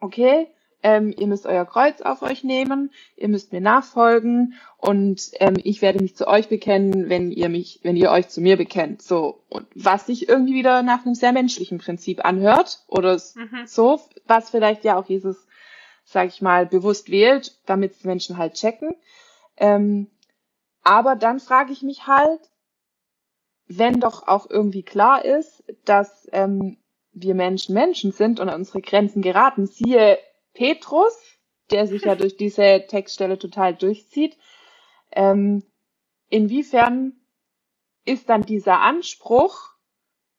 okay, 0.00 0.48
ähm, 0.82 1.12
ihr 1.16 1.26
müsst 1.26 1.46
euer 1.46 1.64
Kreuz 1.64 2.00
auf 2.02 2.22
euch 2.22 2.44
nehmen, 2.44 2.92
ihr 3.16 3.28
müsst 3.28 3.52
mir 3.52 3.60
nachfolgen 3.60 4.54
und 4.76 5.30
ähm, 5.40 5.56
ich 5.62 5.82
werde 5.82 6.00
mich 6.00 6.16
zu 6.16 6.28
euch 6.28 6.48
bekennen, 6.48 7.08
wenn 7.08 7.32
ihr 7.32 7.48
mich, 7.48 7.80
wenn 7.82 7.96
ihr 7.96 8.10
euch 8.10 8.28
zu 8.28 8.40
mir 8.40 8.56
bekennt. 8.56 9.02
So 9.02 9.42
und 9.48 9.66
was 9.74 10.06
sich 10.06 10.28
irgendwie 10.28 10.54
wieder 10.54 10.82
nach 10.82 11.04
einem 11.04 11.14
sehr 11.14 11.32
menschlichen 11.32 11.78
Prinzip 11.78 12.24
anhört 12.24 12.84
oder 12.86 13.14
mhm. 13.14 13.66
so, 13.66 14.00
was 14.26 14.50
vielleicht 14.50 14.84
ja 14.84 14.96
auch 14.96 15.06
Jesus, 15.06 15.46
sag 16.04 16.28
ich 16.28 16.42
mal, 16.42 16.66
bewusst 16.66 17.10
wählt, 17.10 17.58
damit 17.66 18.04
Menschen 18.04 18.38
halt 18.38 18.54
checken. 18.54 18.94
Ähm, 19.56 20.08
aber 20.84 21.16
dann 21.16 21.40
frage 21.40 21.72
ich 21.72 21.82
mich 21.82 22.06
halt, 22.06 22.40
wenn 23.66 24.00
doch 24.00 24.26
auch 24.28 24.48
irgendwie 24.48 24.82
klar 24.82 25.24
ist, 25.24 25.64
dass 25.84 26.28
ähm, 26.32 26.78
wir 27.12 27.34
Menschen 27.34 27.74
Menschen 27.74 28.12
sind 28.12 28.38
und 28.40 28.48
an 28.48 28.60
unsere 28.60 28.80
Grenzen 28.80 29.22
geraten, 29.22 29.66
siehe 29.66 30.18
Petrus, 30.54 31.14
der 31.70 31.86
sich 31.86 32.02
ja 32.02 32.14
durch 32.14 32.36
diese 32.36 32.84
Textstelle 32.88 33.38
total 33.38 33.74
durchzieht. 33.74 34.36
Ähm, 35.12 35.62
inwiefern 36.28 37.12
ist 38.04 38.28
dann 38.28 38.42
dieser 38.42 38.80
Anspruch 38.80 39.70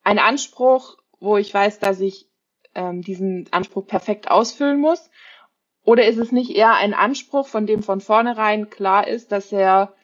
ein 0.03 0.19
Anspruch, 0.19 0.97
wo 1.19 1.37
ich 1.37 1.53
weiß, 1.53 1.79
dass 1.79 1.99
ich 1.99 2.29
ähm, 2.75 3.01
diesen 3.01 3.47
Anspruch 3.51 3.85
perfekt 3.85 4.31
ausfüllen 4.31 4.79
muss? 4.79 5.09
Oder 5.83 6.05
ist 6.07 6.17
es 6.17 6.31
nicht 6.31 6.51
eher 6.51 6.75
ein 6.75 6.93
Anspruch, 6.93 7.47
von 7.47 7.65
dem 7.65 7.83
von 7.83 8.01
vornherein 8.01 8.69
klar 8.69 9.07
ist, 9.07 9.31
dass 9.31 9.51
er 9.51 9.95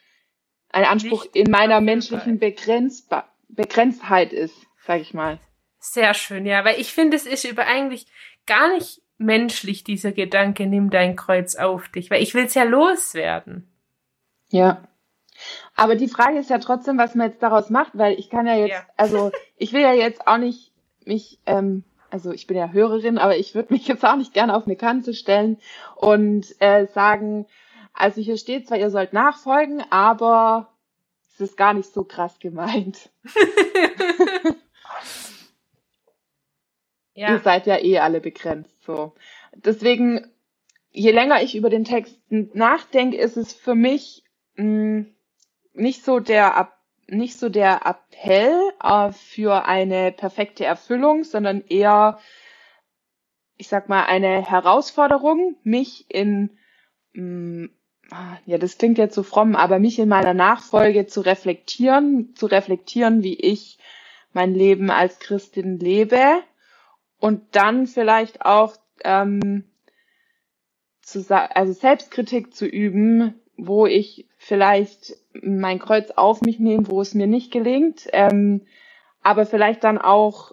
ein 0.69 0.85
Anspruch 0.85 1.23
nicht 1.23 1.35
in 1.35 1.51
meiner 1.51 1.81
menschlichen 1.81 2.39
Begrenzbar 2.39 3.31
Begrenztheit 3.47 4.33
ist, 4.33 4.55
sag 4.85 5.01
ich 5.01 5.13
mal? 5.13 5.39
Sehr 5.79 6.13
schön, 6.13 6.45
ja, 6.45 6.65
weil 6.65 6.79
ich 6.79 6.93
finde, 6.93 7.15
es 7.15 7.25
ist 7.25 7.45
über 7.45 7.65
eigentlich 7.67 8.07
gar 8.45 8.73
nicht 8.73 9.01
menschlich, 9.17 9.83
dieser 9.83 10.11
Gedanke, 10.11 10.65
nimm 10.65 10.89
dein 10.89 11.15
Kreuz 11.15 11.55
auf 11.55 11.87
dich, 11.89 12.09
weil 12.09 12.21
ich 12.21 12.33
will 12.33 12.45
es 12.45 12.53
ja 12.53 12.63
loswerden. 12.63 13.67
Ja. 14.49 14.87
Aber 15.75 15.95
die 15.95 16.07
Frage 16.07 16.39
ist 16.39 16.49
ja 16.49 16.59
trotzdem, 16.59 16.97
was 16.97 17.15
man 17.15 17.29
jetzt 17.29 17.43
daraus 17.43 17.69
macht, 17.69 17.97
weil 17.97 18.17
ich 18.19 18.29
kann 18.29 18.47
ja 18.47 18.55
jetzt, 18.55 18.71
ja. 18.71 18.85
also 18.97 19.31
ich 19.57 19.73
will 19.73 19.81
ja 19.81 19.93
jetzt 19.93 20.27
auch 20.27 20.37
nicht 20.37 20.71
mich, 21.05 21.39
ähm, 21.45 21.83
also 22.09 22.31
ich 22.31 22.47
bin 22.47 22.57
ja 22.57 22.71
Hörerin, 22.71 23.17
aber 23.17 23.37
ich 23.37 23.55
würde 23.55 23.73
mich 23.73 23.87
jetzt 23.87 24.05
auch 24.05 24.15
nicht 24.15 24.33
gerne 24.33 24.55
auf 24.55 24.65
eine 24.65 24.75
Kante 24.75 25.13
stellen 25.13 25.57
und 25.95 26.45
äh, 26.59 26.87
sagen, 26.87 27.45
also 27.93 28.21
hier 28.21 28.37
steht 28.37 28.67
zwar, 28.67 28.77
ihr 28.77 28.89
sollt 28.89 29.13
nachfolgen, 29.13 29.83
aber 29.89 30.73
es 31.33 31.41
ist 31.41 31.57
gar 31.57 31.73
nicht 31.73 31.93
so 31.93 32.03
krass 32.03 32.39
gemeint. 32.39 33.09
ja. 37.15 37.31
Ihr 37.31 37.39
seid 37.39 37.65
ja 37.65 37.81
eh 37.81 37.99
alle 37.99 38.19
begrenzt. 38.19 38.83
So. 38.83 39.13
Deswegen, 39.55 40.27
je 40.91 41.11
länger 41.11 41.41
ich 41.41 41.55
über 41.55 41.69
den 41.69 41.85
Text 41.85 42.19
nachdenke, 42.29 43.17
ist 43.17 43.37
es 43.37 43.53
für 43.53 43.73
mich 43.73 44.23
mh, 44.55 44.63
hm, 44.63 45.15
nicht 45.73 46.03
so 46.03 46.19
der 46.19 46.71
nicht 47.07 47.37
so 47.37 47.49
der 47.49 47.85
Appell 47.85 48.59
äh, 48.83 49.11
für 49.11 49.65
eine 49.65 50.11
perfekte 50.11 50.65
Erfüllung, 50.65 51.23
sondern 51.23 51.63
eher, 51.69 52.19
ich 53.57 53.67
sag 53.67 53.89
mal, 53.89 54.05
eine 54.05 54.41
Herausforderung, 54.43 55.55
mich 55.63 56.05
in 56.09 56.57
mh, 57.13 57.69
hm, 57.69 57.69
ja, 58.45 58.57
das 58.57 58.77
klingt 58.77 58.97
jetzt 58.97 59.15
so 59.15 59.23
fromm, 59.23 59.55
aber 59.55 59.79
mich 59.79 59.97
in 59.99 60.09
meiner 60.09 60.35
Nachfolge 60.35 61.07
zu 61.07 61.21
reflektieren, 61.21 62.35
zu 62.35 62.45
reflektieren, 62.45 63.23
wie 63.23 63.33
ich 63.33 63.79
mein 64.31 64.53
Leben 64.53 64.91
als 64.91 65.17
Christin 65.19 65.79
lebe 65.79 66.43
und 67.25 67.41
dann 67.55 67.87
vielleicht 67.87 68.45
auch 68.45 68.75
ähm, 69.03 69.63
zu, 71.01 71.25
also 71.27 71.73
Selbstkritik 71.73 72.53
zu 72.53 72.67
üben, 72.67 73.33
wo 73.57 73.87
ich 73.87 74.27
vielleicht 74.37 75.17
mein 75.33 75.79
Kreuz 75.79 76.11
auf 76.11 76.41
mich 76.41 76.59
nehme, 76.59 76.87
wo 76.87 77.01
es 77.01 77.15
mir 77.15 77.25
nicht 77.25 77.51
gelingt, 77.51 78.07
ähm, 78.13 78.61
aber 79.23 79.47
vielleicht 79.47 79.83
dann 79.83 79.97
auch 79.97 80.51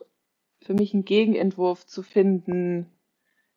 für 0.62 0.72
mich 0.72 0.94
einen 0.94 1.04
Gegenentwurf 1.04 1.84
zu 1.84 2.02
finden, 2.02 2.86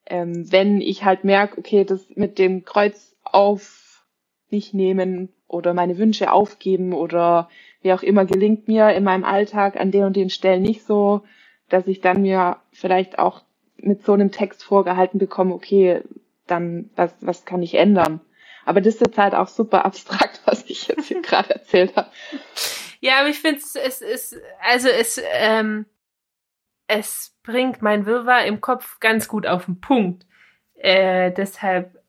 ähm, 0.08 0.52
wenn 0.52 0.82
ich 0.82 1.06
halt 1.06 1.24
merke, 1.24 1.58
okay, 1.60 1.86
das 1.86 2.06
mit 2.18 2.38
dem 2.38 2.66
Kreuz 2.66 3.16
auf 3.24 4.06
mich 4.50 4.74
nehmen 4.74 5.30
oder 5.48 5.74
meine 5.74 5.98
Wünsche 5.98 6.34
aufgeben 6.34 6.92
oder 6.92 7.48
wie 7.80 7.94
auch 7.94 8.04
immer 8.04 8.26
gelingt 8.26 8.68
mir 8.68 8.90
in 8.90 9.06
meinem 9.06 9.24
Alltag 9.24 9.80
an 9.80 9.92
den 9.92 10.04
und 10.04 10.18
den 10.18 10.30
Stellen 10.30 10.64
nicht 10.64 10.84
so, 10.84 11.22
dass 11.70 11.88
ich 11.88 12.02
dann 12.02 12.22
mir 12.22 12.58
vielleicht 12.72 13.20
auch 13.20 13.44
mit 13.78 14.04
so 14.06 14.14
einem 14.14 14.32
Text 14.32 14.64
vorgehalten 14.64 15.20
bekomme, 15.20 15.54
okay, 15.54 16.02
dann 16.48 16.90
was, 16.96 17.14
was 17.22 17.46
kann 17.46 17.62
ich 17.62 17.76
ändern? 17.76 18.22
Aber 18.66 18.82
das 18.82 18.96
ist 18.96 19.02
jetzt 19.02 19.18
halt 19.18 19.36
auch 19.36 19.48
super 19.48 19.86
abstrakt, 19.86 20.42
was 20.46 20.66
ich 20.66 20.88
jetzt 20.88 21.08
hier 21.08 21.22
gerade 21.22 21.52
erzählt 21.52 21.96
habe. 21.96 22.10
Ja, 23.00 23.20
aber 23.20 23.30
ich 23.30 23.40
finde 23.40 23.60
es, 23.60 24.02
ist, 24.02 24.36
also 24.62 24.90
es, 24.90 25.22
ähm, 25.32 25.86
es 26.88 27.36
bringt 27.44 27.82
mein 27.82 28.06
Wirrwarr 28.06 28.46
im 28.46 28.62
Kopf 28.62 29.00
ganz 29.00 29.28
gut 29.28 29.46
auf 29.46 29.66
den 29.66 29.80
Punkt. 29.80 30.26
Äh, 30.76 31.32
deshalb 31.32 32.02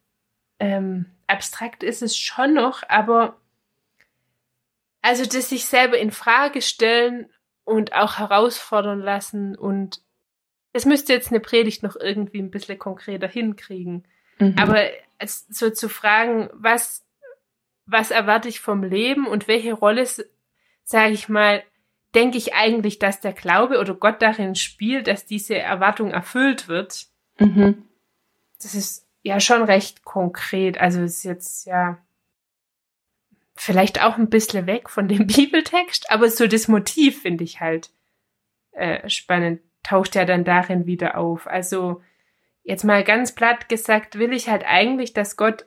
ähm, 0.58 1.06
abstrakt 1.26 1.82
ist 1.82 2.02
es 2.02 2.16
schon 2.16 2.54
noch, 2.54 2.82
aber 2.88 3.36
also 5.02 5.24
das 5.24 5.50
sich 5.50 5.66
selber 5.66 5.98
in 5.98 6.10
Frage 6.10 6.62
stellen 6.62 7.30
und 7.66 7.92
auch 7.92 8.18
herausfordern 8.18 9.00
lassen 9.00 9.56
und 9.56 10.00
es 10.72 10.86
müsste 10.86 11.12
jetzt 11.12 11.30
eine 11.30 11.40
Predigt 11.40 11.82
noch 11.82 11.96
irgendwie 11.96 12.38
ein 12.38 12.50
bisschen 12.50 12.78
konkreter 12.78 13.26
hinkriegen. 13.26 14.06
Mhm. 14.38 14.54
Aber 14.56 14.84
so 15.26 15.70
zu 15.70 15.88
fragen, 15.88 16.48
was, 16.52 17.04
was 17.84 18.10
erwarte 18.10 18.48
ich 18.48 18.60
vom 18.60 18.84
Leben 18.84 19.26
und 19.26 19.48
welche 19.48 19.72
Rolle, 19.72 20.06
sage 20.84 21.12
ich 21.12 21.28
mal, 21.28 21.64
denke 22.14 22.38
ich 22.38 22.54
eigentlich, 22.54 22.98
dass 22.98 23.20
der 23.20 23.32
Glaube 23.32 23.78
oder 23.80 23.94
Gott 23.94 24.22
darin 24.22 24.54
spielt, 24.54 25.08
dass 25.08 25.26
diese 25.26 25.58
Erwartung 25.58 26.12
erfüllt 26.12 26.68
wird. 26.68 27.06
Mhm. 27.38 27.82
Das 28.62 28.74
ist 28.74 29.08
ja 29.22 29.40
schon 29.40 29.64
recht 29.64 30.04
konkret. 30.04 30.80
Also 30.80 31.02
ist 31.02 31.24
jetzt 31.24 31.66
ja 31.66 31.98
vielleicht 33.56 34.02
auch 34.02 34.18
ein 34.18 34.30
bisschen 34.30 34.66
weg 34.66 34.88
von 34.88 35.08
dem 35.08 35.26
Bibeltext, 35.26 36.10
aber 36.10 36.30
so 36.30 36.46
das 36.46 36.68
Motiv 36.68 37.22
finde 37.22 37.44
ich 37.44 37.60
halt 37.60 37.90
äh, 38.72 39.08
spannend, 39.08 39.60
taucht 39.82 40.14
ja 40.14 40.24
dann 40.24 40.44
darin 40.44 40.86
wieder 40.86 41.16
auf. 41.16 41.46
Also 41.46 42.02
jetzt 42.62 42.84
mal 42.84 43.04
ganz 43.04 43.34
platt 43.34 43.68
gesagt, 43.68 44.18
will 44.18 44.32
ich 44.32 44.48
halt 44.48 44.64
eigentlich, 44.66 45.12
dass 45.12 45.36
Gott 45.36 45.66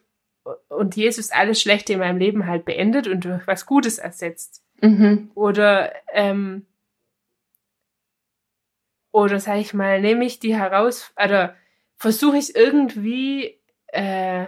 und 0.67 0.95
Jesus 0.95 1.31
alles 1.31 1.61
Schlechte 1.61 1.93
in 1.93 1.99
meinem 1.99 2.17
Leben 2.17 2.47
halt 2.47 2.65
beendet 2.65 3.07
und 3.07 3.25
durch 3.25 3.45
was 3.47 3.65
Gutes 3.65 3.97
ersetzt. 3.97 4.63
Mhm. 4.81 5.31
Oder 5.35 5.93
ähm, 6.13 6.65
oder 9.11 9.39
sag 9.39 9.57
ich 9.57 9.73
mal, 9.73 10.01
nehme 10.01 10.25
ich 10.25 10.39
die 10.39 10.55
heraus 10.55 11.11
oder 11.21 11.55
versuche 11.97 12.37
ich 12.37 12.55
irgendwie 12.55 13.59
äh, 13.87 14.47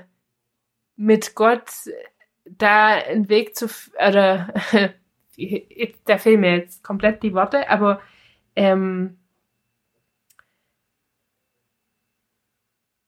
mit 0.95 1.35
Gott 1.35 1.69
da 2.45 2.87
einen 2.87 3.29
Weg 3.29 3.55
zu, 3.55 3.67
oder 3.95 4.53
da 6.05 6.17
fehlen 6.17 6.41
mir 6.41 6.57
jetzt 6.57 6.83
komplett 6.83 7.23
die 7.23 7.33
Worte, 7.33 7.69
aber 7.69 8.01
ähm, 8.55 9.17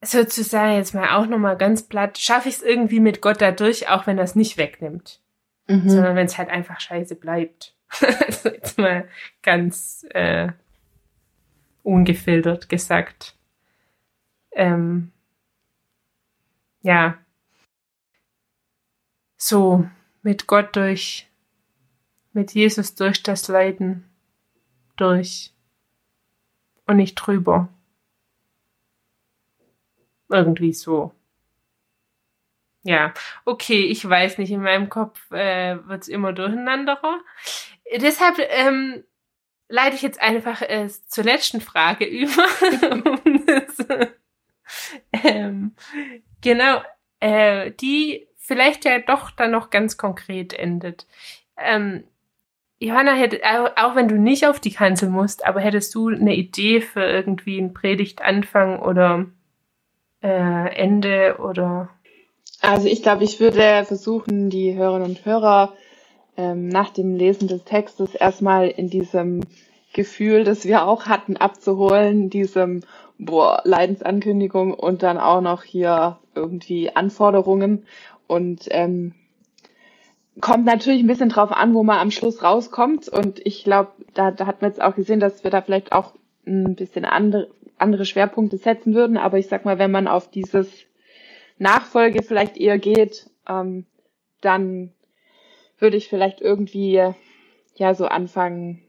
sozusagen 0.02 0.76
jetzt 0.76 0.94
mal 0.94 1.16
auch 1.16 1.28
nochmal 1.28 1.58
ganz 1.58 1.84
platt, 1.84 2.18
schaffe 2.18 2.50
ich 2.50 2.56
es 2.56 2.62
irgendwie 2.62 3.00
mit 3.00 3.22
Gott 3.22 3.42
dadurch, 3.42 3.90
auch 3.90 4.08
wenn 4.08 4.18
er 4.18 4.24
es 4.24 4.36
nicht 4.36 4.58
wegnimmt. 4.58 5.22
Mhm. 5.68 5.90
Sondern 5.90 6.16
wenn 6.16 6.26
es 6.26 6.38
halt 6.38 6.50
einfach 6.50 6.80
scheiße 6.80 7.16
bleibt. 7.16 7.76
also 8.28 8.50
jetzt 8.50 8.78
mal 8.78 9.08
ganz 9.42 10.06
äh, 10.10 10.50
ungefiltert 11.84 12.70
gesagt. 12.70 13.36
Ähm, 14.52 15.12
ja, 16.82 17.18
so 19.44 19.86
mit 20.22 20.48
Gott 20.48 20.76
durch, 20.76 21.28
mit 22.32 22.54
Jesus 22.54 22.96
durch 22.96 23.24
das 23.24 23.50
Leiden 23.50 24.10
durch 24.96 25.54
und 26.88 26.98
nicht 26.98 27.16
drüber. 27.16 27.68
Irgendwie 30.30 30.72
so. 30.72 31.14
Ja, 32.84 33.14
okay, 33.44 33.84
ich 33.84 34.08
weiß 34.08 34.38
nicht, 34.38 34.52
in 34.52 34.62
meinem 34.62 34.90
Kopf 34.90 35.30
äh, 35.32 35.78
wird's 35.88 36.08
immer 36.08 36.32
durcheinanderer. 36.32 37.20
Deshalb 37.98 38.40
ähm, 38.40 39.04
leite 39.68 39.96
ich 39.96 40.02
jetzt 40.02 40.22
einfach 40.22 40.62
äh, 40.62 40.88
zur 41.08 41.24
letzten 41.26 41.60
Frage 41.60 42.06
über. 42.06 42.46
ähm, 45.12 45.76
genau, 46.42 46.82
äh, 47.20 47.72
die 47.72 48.28
vielleicht 48.44 48.86
ja 48.86 49.00
doch 49.00 49.32
dann 49.32 49.52
noch 49.52 49.70
ganz 49.70 49.98
konkret 49.98 50.54
endet. 50.54 51.08
Ähm, 51.58 52.04
Johanna, 52.78 53.14
hätte, 53.14 53.40
auch 53.78 53.96
wenn 53.96 54.10
du 54.10 54.16
nicht 54.16 54.46
auf 54.46 54.60
die 54.60 54.74
Kanzel 54.74 55.10
musst, 55.10 55.46
aber 55.46 55.62
hättest 55.62 55.96
du 55.96 56.10
eine 56.10 56.36
Idee 56.36 56.82
für 56.82 57.04
irgendwie 57.04 57.58
einen 57.58 57.74
Predigtanfang 57.74 58.80
oder 58.80 59.28
äh, 60.22 60.76
Ende 60.76 61.38
oder? 61.40 61.90
Also 62.62 62.88
ich 62.88 63.02
glaube, 63.02 63.24
ich 63.24 63.40
würde 63.40 63.86
versuchen, 63.86 64.50
die 64.50 64.76
Hörerinnen 64.76 65.10
und 65.10 65.26
Hörer 65.26 65.74
ähm, 66.36 66.68
nach 66.68 66.90
dem 66.90 67.16
Lesen 67.16 67.48
des 67.48 67.64
Textes 67.64 68.16
erstmal 68.16 68.68
in 68.68 68.90
diesem 68.90 69.42
Gefühl, 69.94 70.44
das 70.44 70.66
wir 70.66 70.86
auch 70.86 71.06
hatten, 71.06 71.38
abzuholen, 71.38 72.30
diesem 72.30 72.82
boah, 73.18 73.62
Leidensankündigung 73.64 74.74
und 74.74 75.04
dann 75.04 75.18
auch 75.18 75.42
noch 75.42 75.64
hier 75.64 76.20
irgendwie 76.36 76.94
Anforderungen 76.96 77.86
und 78.28 78.68
ähm, 78.72 79.14
kommt 80.42 80.66
natürlich 80.66 81.02
ein 81.02 81.08
bisschen 81.08 81.30
drauf 81.30 81.52
an, 81.52 81.74
wo 81.74 81.84
man 81.84 82.00
am 82.00 82.12
Schluss 82.12 82.44
rauskommt. 82.44 83.08
Und 83.08 83.46
ich 83.46 83.64
glaube, 83.64 83.92
da, 84.14 84.32
da 84.32 84.46
hat 84.48 84.62
man 84.62 84.72
jetzt 84.72 84.82
auch 84.82 84.96
gesehen, 84.96 85.20
dass 85.20 85.44
wir 85.44 85.52
da 85.52 85.62
vielleicht 85.62 85.92
auch 85.92 86.14
ein 86.46 86.76
bisschen 86.76 87.06
andere, 87.06 87.50
andere 87.78 88.06
Schwerpunkte 88.06 88.58
setzen 88.58 88.94
würden, 88.94 89.18
aber 89.18 89.38
ich 89.38 89.48
sag 89.48 89.66
mal, 89.66 89.80
wenn 89.80 89.92
man 89.92 90.08
auf 90.08 90.30
dieses 90.30 90.70
Nachfolge 91.58 92.24
vielleicht 92.24 92.58
eher 92.58 92.80
geht, 92.80 93.30
ähm, 93.48 93.86
dann 94.42 94.92
würde 95.78 95.98
ich 95.98 96.10
vielleicht 96.10 96.42
irgendwie 96.42 97.14
ja 97.76 97.94
so 97.94 98.06
anfangen, 98.06 98.82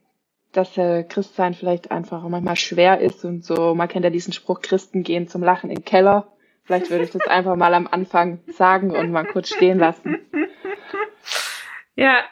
dass 0.52 0.76
äh, 0.78 1.04
Christsein 1.04 1.54
vielleicht 1.54 1.90
einfach 1.90 2.22
manchmal 2.28 2.56
schwer 2.56 3.00
ist 3.00 3.24
und 3.24 3.44
so, 3.44 3.74
man 3.74 3.88
kennt 3.88 4.04
ja 4.04 4.10
diesen 4.10 4.32
Spruch, 4.32 4.60
Christen 4.60 5.02
gehen 5.02 5.28
zum 5.28 5.42
Lachen 5.42 5.70
in 5.70 5.76
den 5.76 5.84
Keller. 5.84 6.28
Vielleicht 6.64 6.90
würde 6.90 7.04
ich 7.04 7.10
das 7.10 7.26
einfach 7.26 7.56
mal 7.56 7.74
am 7.74 7.86
Anfang 7.86 8.40
sagen 8.46 8.90
und 8.90 9.12
mal 9.12 9.26
kurz 9.26 9.48
stehen 9.48 9.78
lassen. 9.78 10.18
Ja, 11.94 12.24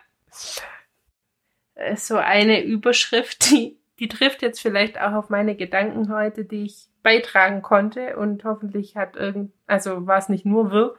äh, 1.74 1.96
so 1.96 2.16
eine 2.16 2.62
Überschrift, 2.64 3.50
die, 3.50 3.78
die 3.98 4.08
trifft 4.08 4.42
jetzt 4.42 4.60
vielleicht 4.60 5.00
auch 5.00 5.12
auf 5.12 5.30
meine 5.30 5.54
Gedanken 5.54 6.12
heute, 6.12 6.44
die 6.44 6.64
ich 6.64 6.88
beitragen 7.02 7.62
konnte 7.62 8.16
und 8.16 8.44
hoffentlich 8.44 8.96
hat 8.96 9.16
irgend, 9.16 9.52
also 9.66 10.06
war 10.06 10.18
es 10.18 10.28
nicht 10.28 10.46
nur 10.46 10.70
wirr, 10.70 10.96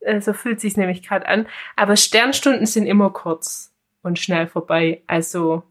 äh, 0.00 0.20
so 0.20 0.32
fühlt 0.32 0.60
sich 0.60 0.76
nämlich 0.76 1.02
gerade 1.02 1.26
an. 1.26 1.46
Aber 1.76 1.96
Sternstunden 1.96 2.66
sind 2.66 2.86
immer 2.86 3.10
kurz 3.10 3.72
und 4.02 4.18
schnell 4.18 4.46
vorbei. 4.46 5.02
Also 5.06 5.62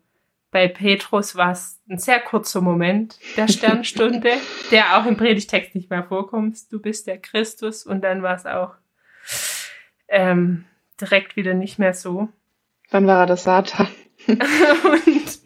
bei 0.55 0.69
Petrus 0.69 1.35
war 1.35 1.51
es 1.51 1.81
ein 1.89 1.97
sehr 1.97 2.21
kurzer 2.21 2.61
Moment 2.61 3.19
der 3.35 3.49
Sternstunde, 3.49 4.31
der 4.71 4.97
auch 4.97 5.05
im 5.05 5.17
Predigtext 5.17 5.75
nicht 5.75 5.89
mehr 5.89 6.05
vorkommt. 6.05 6.71
Du 6.71 6.79
bist 6.79 7.07
der 7.07 7.17
Christus 7.17 7.85
und 7.85 8.05
dann 8.05 8.23
war 8.23 8.35
es 8.35 8.45
auch 8.45 8.73
ähm, 10.07 10.63
direkt 11.01 11.35
wieder 11.35 11.53
nicht 11.53 11.77
mehr 11.77 11.93
so. 11.93 12.29
Wann 12.89 13.05
war 13.05 13.23
er 13.23 13.25
das 13.25 13.43
Satan? 13.43 13.89
und 14.27 15.39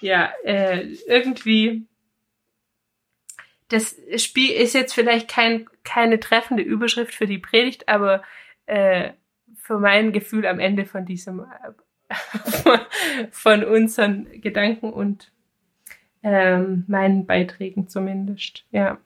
ja, 0.00 0.32
äh, 0.44 0.94
irgendwie 1.06 1.86
das 3.68 3.96
Spiel 4.16 4.52
ist 4.52 4.72
jetzt 4.72 4.94
vielleicht 4.94 5.28
kein, 5.28 5.68
keine 5.84 6.20
treffende 6.20 6.62
Überschrift 6.62 7.14
für 7.14 7.26
die 7.26 7.36
Predigt, 7.36 7.86
aber 7.86 8.22
äh, 8.64 9.10
für 9.56 9.78
mein 9.78 10.10
Gefühl 10.10 10.46
am 10.46 10.58
Ende 10.58 10.86
von 10.86 11.04
diesem 11.04 11.44
von 13.30 13.64
unseren 13.64 14.40
Gedanken 14.40 14.92
und 14.92 15.30
ähm, 16.22 16.84
meinen 16.88 17.26
Beiträgen 17.26 17.88
zumindest. 17.88 18.64
Ja. 18.70 18.98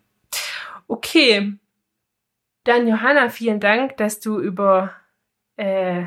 Okay. 0.87 1.55
Dann 2.65 2.87
Johanna, 2.87 3.29
vielen 3.29 3.61
Dank, 3.61 3.97
dass 3.97 4.21
du 4.21 4.39
über 4.39 4.93
äh, 5.57 6.05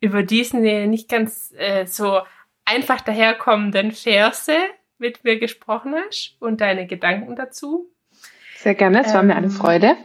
über 0.00 0.22
diesen 0.22 0.62
nicht 0.90 1.08
ganz 1.08 1.52
äh, 1.56 1.86
so 1.86 2.20
einfach 2.64 3.00
daherkommenden 3.00 3.92
Verse 3.92 4.52
mit 4.98 5.24
mir 5.24 5.38
gesprochen 5.38 5.94
hast 5.94 6.36
und 6.40 6.60
deine 6.60 6.86
Gedanken 6.86 7.36
dazu. 7.36 7.90
Sehr 8.56 8.74
gerne, 8.74 9.04
es 9.04 9.14
war 9.14 9.22
mir 9.22 9.36
eine 9.36 9.46
ähm, 9.46 9.52
Freude. 9.52 9.96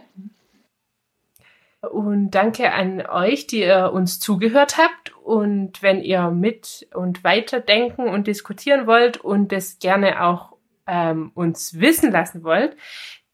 Und 1.90 2.30
danke 2.30 2.72
an 2.72 3.04
euch, 3.06 3.48
die 3.48 3.62
ihr 3.62 3.90
uns 3.92 4.20
zugehört 4.20 4.78
habt. 4.78 5.16
Und 5.16 5.82
wenn 5.82 6.00
ihr 6.00 6.30
mit 6.30 6.88
und 6.94 7.24
weiterdenken 7.24 8.08
und 8.08 8.28
diskutieren 8.28 8.86
wollt 8.86 9.16
und 9.16 9.50
das 9.50 9.80
gerne 9.80 10.22
auch 10.22 10.52
ähm, 10.86 11.32
uns 11.34 11.80
wissen 11.80 12.12
lassen 12.12 12.44
wollt, 12.44 12.76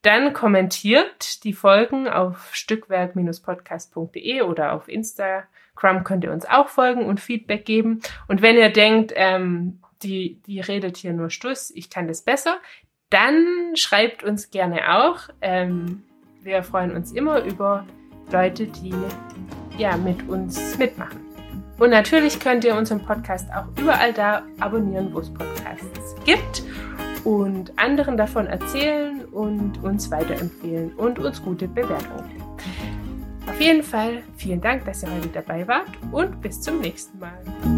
dann 0.02 0.32
kommentiert 0.32 1.44
die 1.44 1.52
Folgen 1.52 2.08
auf 2.08 2.54
stückwerk-podcast.de 2.54 4.42
oder 4.42 4.72
auf 4.72 4.88
Instagram 4.88 6.04
könnt 6.04 6.24
ihr 6.24 6.32
uns 6.32 6.46
auch 6.46 6.68
folgen 6.68 7.04
und 7.04 7.20
Feedback 7.20 7.66
geben. 7.66 8.00
Und 8.28 8.40
wenn 8.40 8.56
ihr 8.56 8.70
denkt, 8.70 9.12
ähm, 9.14 9.80
die, 10.02 10.40
die 10.46 10.60
redet 10.60 10.96
hier 10.96 11.12
nur 11.12 11.28
Stuss, 11.30 11.70
ich 11.74 11.90
kann 11.90 12.08
das 12.08 12.22
besser, 12.22 12.58
dann 13.10 13.74
schreibt 13.74 14.22
uns 14.22 14.50
gerne 14.50 14.96
auch. 14.96 15.28
Ähm, 15.42 16.04
wir 16.42 16.62
freuen 16.62 16.94
uns 16.94 17.12
immer 17.12 17.42
über 17.42 17.84
Leute, 18.32 18.66
die 18.66 18.94
ja 19.76 19.96
mit 19.96 20.28
uns 20.28 20.76
mitmachen. 20.78 21.20
Und 21.78 21.90
natürlich 21.90 22.40
könnt 22.40 22.64
ihr 22.64 22.74
unseren 22.74 23.00
Podcast 23.00 23.48
auch 23.52 23.66
überall 23.80 24.12
da 24.12 24.42
abonnieren, 24.58 25.14
wo 25.14 25.20
es 25.20 25.32
Podcasts 25.32 26.16
gibt 26.24 26.64
und 27.24 27.72
anderen 27.78 28.16
davon 28.16 28.46
erzählen 28.46 29.24
und 29.26 29.82
uns 29.84 30.10
weiterempfehlen 30.10 30.92
und 30.94 31.18
uns 31.18 31.42
gute 31.42 31.68
Bewertungen. 31.68 32.42
Auf 33.48 33.60
jeden 33.60 33.82
Fall 33.82 34.22
vielen 34.36 34.60
Dank, 34.60 34.84
dass 34.84 35.02
ihr 35.02 35.10
heute 35.10 35.28
dabei 35.28 35.66
wart 35.68 35.88
und 36.12 36.40
bis 36.40 36.60
zum 36.60 36.80
nächsten 36.80 37.18
Mal. 37.18 37.77